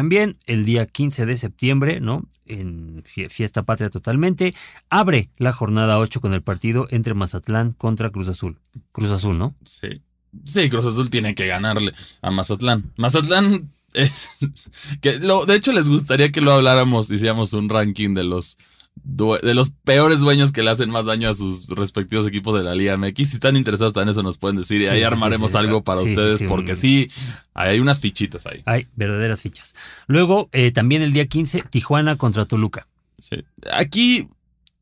[0.09, 2.25] bien, el día 15 de septiembre, ¿no?
[2.45, 4.55] En fiesta patria totalmente,
[4.89, 8.57] abre la jornada 8 con el partido entre Mazatlán contra Cruz Azul.
[8.93, 9.53] Cruz Azul, ¿no?
[9.65, 10.01] Sí.
[10.45, 12.93] Sí, Cruz Azul tiene que ganarle a Mazatlán.
[12.95, 13.69] Mazatlán,
[15.01, 18.57] que lo, de hecho les gustaría que lo habláramos, hiciéramos un ranking de los,
[19.03, 22.75] de los peores dueños que le hacen más daño a sus respectivos equipos de la
[22.75, 23.29] Liga MX.
[23.29, 26.75] Si están interesados en eso nos pueden decir y ahí armaremos algo para ustedes porque
[26.75, 27.09] sí,
[27.53, 28.61] hay unas fichitas ahí.
[28.65, 29.73] Hay verdaderas fichas.
[30.07, 32.87] Luego, eh, también el día 15, Tijuana contra Toluca.
[33.17, 33.43] Sí.
[33.71, 34.29] Aquí,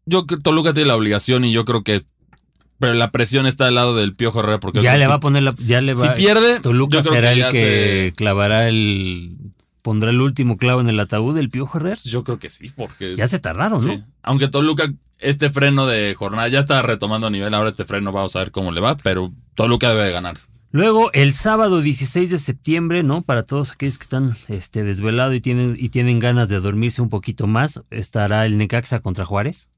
[0.05, 2.03] yo que Toluca tiene la obligación y yo creo que
[2.79, 5.43] pero la presión está al lado del Piojo Herrera porque ya le va a poner
[5.43, 9.35] la, ya le va si pierde Toluca será el que clavará el
[9.89, 13.15] pondrá el último clavo en el ataúd del Piojo Herrera yo creo que sí porque
[13.15, 17.55] ya se tardaron no aunque Toluca este freno de jornada ya está retomando a nivel
[17.55, 20.37] ahora este freno vamos a ver cómo le va pero Toluca debe de ganar.
[20.71, 23.23] Luego, el sábado 16 de septiembre, ¿no?
[23.23, 27.09] Para todos aquellos que están este, desvelados y tienen, y tienen ganas de dormirse un
[27.09, 29.69] poquito más, estará el Necaxa contra Juárez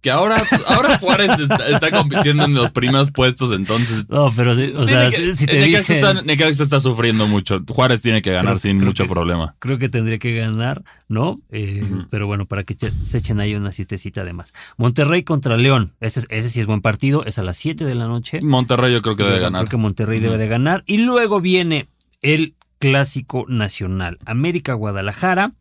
[0.00, 0.36] que ahora,
[0.68, 4.08] ahora Juárez está, compitiendo en los primeros puestos, entonces.
[4.08, 7.58] No, pero o sea, si te dicen, Necaxa está, sufriendo mucho.
[7.68, 9.54] Juárez tiene que ganar sin mucho problema.
[9.58, 11.40] Creo que tendría que ganar, ¿no?
[11.50, 14.52] Eh, pero bueno, para que se echen ahí una cistecita de más.
[14.76, 15.92] Monterrey contra León.
[16.00, 17.24] Ese, ese sí es buen partido.
[17.24, 18.40] Es a las 7 de la noche.
[18.42, 19.60] Monterrey yo creo que debe ganar.
[19.60, 20.82] Creo que Monterrey debe de ganar.
[20.86, 21.88] Y luego viene
[22.22, 24.18] el clásico nacional.
[24.24, 25.52] América Guadalajara.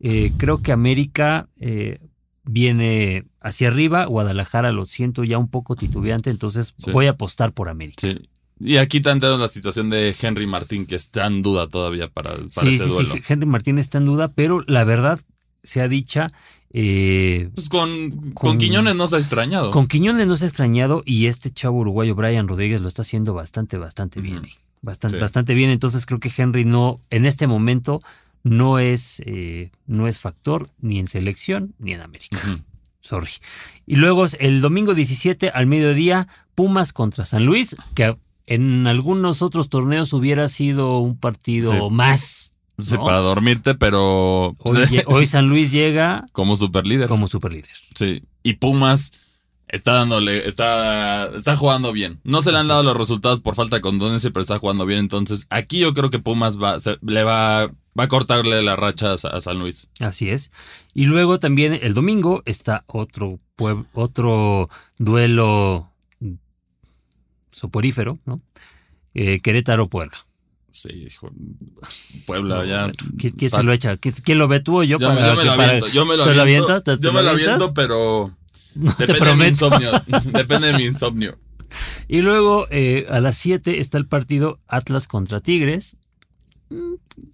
[0.00, 1.98] Eh, creo que América eh,
[2.44, 4.04] viene hacia arriba.
[4.06, 8.00] Guadalajara lo siento ya un poco titubeante, entonces voy a apostar por América.
[8.00, 8.28] Sí.
[8.60, 12.70] Y aquí tenemos la situación de Henry Martín, que está en duda todavía para, para
[12.70, 13.14] ese duelo.
[13.14, 15.20] Sí, Henry Martín está en duda, pero la verdad
[15.62, 16.28] sea dicha.
[16.70, 19.70] Eh, pues con, con, Quiñones no se ha extrañado.
[19.70, 23.32] Con Quiñones no se ha extrañado y este chavo uruguayo Brian Rodríguez lo está haciendo
[23.32, 24.42] bastante, bastante bien.
[24.82, 25.70] Bastante, bastante bien.
[25.70, 28.00] Entonces creo que Henry no, en este momento,
[28.42, 32.38] no es, eh, no es factor ni en selección ni en América.
[33.08, 33.30] Sorry.
[33.86, 39.70] Y luego el domingo 17 al mediodía, Pumas contra San Luis, que en algunos otros
[39.70, 42.52] torneos hubiera sido un partido más.
[42.76, 44.52] Sí, para dormirte, pero.
[45.06, 46.26] Hoy, San Luis llega.
[46.32, 47.08] Como superlíder.
[47.08, 47.70] Como superlíder.
[47.94, 48.24] Sí.
[48.42, 49.12] Y Pumas
[49.68, 52.20] está dándole, está, está jugando bien.
[52.24, 55.00] No se le han dado los resultados por falta de contundencia, pero está jugando bien.
[55.00, 59.40] Entonces, aquí yo creo que Pumas va, le va Va a cortarle la racha a
[59.40, 59.88] San Luis.
[59.98, 60.52] Así es.
[60.94, 63.40] Y luego también el domingo está otro,
[63.92, 65.90] otro duelo
[67.50, 68.40] soporífero, ¿no?
[69.14, 70.16] Eh, Querétaro-Puebla.
[70.70, 71.32] Sí, hijo.
[72.24, 72.88] Puebla ya.
[73.18, 73.96] ¿Quién, se lo echa?
[73.96, 74.98] ¿Quién, lo ve tú o yo?
[74.98, 75.88] Yo, para, me, lo aviento.
[75.88, 76.96] Yo me lo aviento.
[76.98, 78.32] yo me lo aviento, pero.
[78.98, 79.90] Depende de mi insomnio.
[80.32, 81.38] depende de mi insomnio.
[82.08, 85.96] y luego eh, a las 7 está el partido Atlas contra Tigres.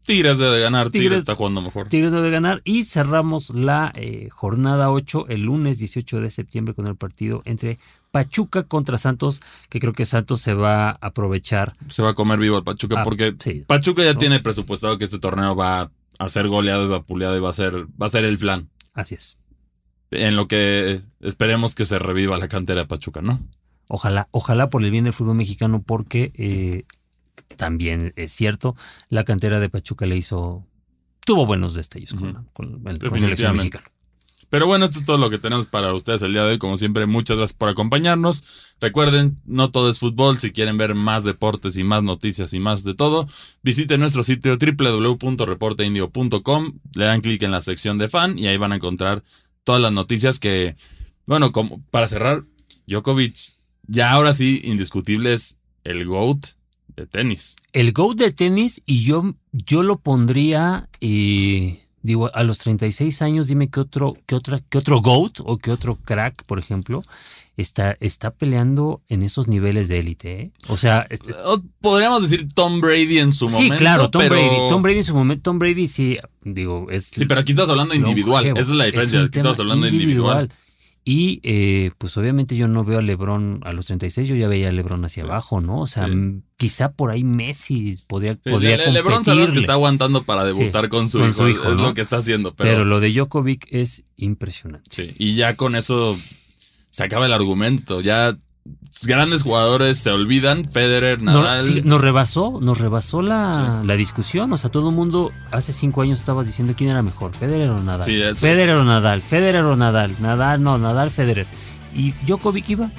[0.05, 1.89] Tigres debe ganar, Tigres, está jugando mejor.
[1.89, 6.87] Tigres debe ganar y cerramos la eh, jornada 8 el lunes 18 de septiembre con
[6.87, 7.79] el partido entre
[8.13, 11.75] Pachuca contra Santos, que creo que Santos se va a aprovechar.
[11.89, 13.35] Se va a comer vivo al Pachuca ah, porque
[13.67, 17.51] Pachuca ya tiene presupuestado que este torneo va a ser goleado y vapuleado y va
[17.51, 18.69] a ser, va a ser el plan.
[18.93, 19.37] Así es.
[20.15, 23.41] En lo que esperemos que se reviva la cantera de Pachuca, ¿no?
[23.89, 26.85] Ojalá, ojalá por el bien del fútbol mexicano, porque eh,
[27.57, 28.75] también es cierto,
[29.09, 30.67] la cantera de Pachuca le hizo,
[31.25, 33.85] tuvo buenos destellos con, la selección mexicana.
[34.55, 36.59] Pero bueno, esto es todo lo que tenemos para ustedes el día de hoy.
[36.59, 38.45] Como siempre, muchas gracias por acompañarnos.
[38.81, 40.39] Recuerden, no todo es fútbol.
[40.39, 43.27] Si quieren ver más deportes y más noticias y más de todo,
[43.65, 46.79] visiten nuestro sitio www.reporteindio.com.
[46.95, 49.25] Le dan clic en la sección de fan y ahí van a encontrar
[49.65, 50.77] todas las noticias que,
[51.27, 52.45] bueno, como para cerrar,
[52.87, 53.37] Djokovic
[53.87, 56.47] ya ahora sí indiscutible es el GOAT
[56.97, 57.57] de tenis.
[57.73, 60.89] El GOAT de tenis y yo, yo lo pondría...
[61.01, 65.57] Eh, digo, a los 36 años, dime qué otro, qué otra, qué otro GOAT o
[65.57, 67.03] qué otro crack, por ejemplo,
[67.57, 70.43] está, está peleando en esos niveles de élite.
[70.43, 70.53] ¿eh?
[70.69, 71.09] O sea,
[71.81, 73.75] podríamos decir Tom Brady en su momento.
[73.75, 74.69] Sí, claro, Tom Brady.
[74.69, 77.07] Tom Brady en su momento, Tom Brady sí, digo, es.
[77.07, 78.47] Sí, pero aquí estás hablando individual.
[78.49, 79.23] Esa es la diferencia.
[79.23, 80.51] aquí estás hablando individual.
[81.07, 84.69] Y eh, pues obviamente yo no veo a Lebron a los 36, yo ya veía
[84.69, 85.81] a Lebron hacia abajo, ¿no?
[85.81, 86.09] O sea,
[86.57, 91.11] quizá por ahí Messi podría, podría Le, Lebron sabes que está aguantando para debutar con,
[91.11, 92.55] su, hijo, es lo que está haciendo.
[92.55, 92.71] Pero...
[92.71, 94.89] pero lo de Djokovic es impresionante.
[94.91, 96.17] Sí, y ya con eso
[96.89, 98.01] se acaba el argumento.
[98.01, 98.39] Ya
[99.07, 101.87] grandes jugadores se olvidan, Federer, Nadal.
[101.87, 104.53] nos rebasó, nos rebasó la, discusión.
[104.53, 107.81] O sea, todo el mundo hace cinco años estabas diciendo quién era mejor, Federer o
[107.81, 108.05] Nadal.
[108.37, 111.47] Federer o Nadal, Federer o Nadal, Nadal, no, Nadal, Federer.
[111.95, 112.91] Y Djokovic iba.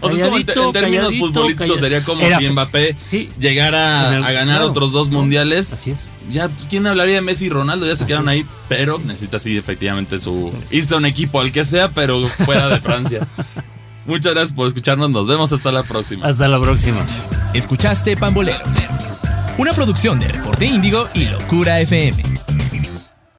[0.00, 2.94] O sea, en, términos futbolísticos sería como si Mbappé
[3.38, 5.72] llegara a ganar otros dos mundiales.
[5.72, 6.08] Así es.
[6.30, 7.86] Ya, ¿quién hablaría de Messi y Ronaldo?
[7.86, 10.52] Ya se quedaron ahí, pero necesita sí efectivamente su
[10.92, 13.26] a un equipo, al que sea, pero fuera de Francia.
[14.06, 15.10] Muchas gracias por escucharnos.
[15.10, 16.26] Nos vemos hasta la próxima.
[16.26, 17.00] Hasta la próxima.
[17.54, 18.58] Escuchaste Pambolero,
[19.58, 22.33] una producción de Reporte Índigo y Locura FM.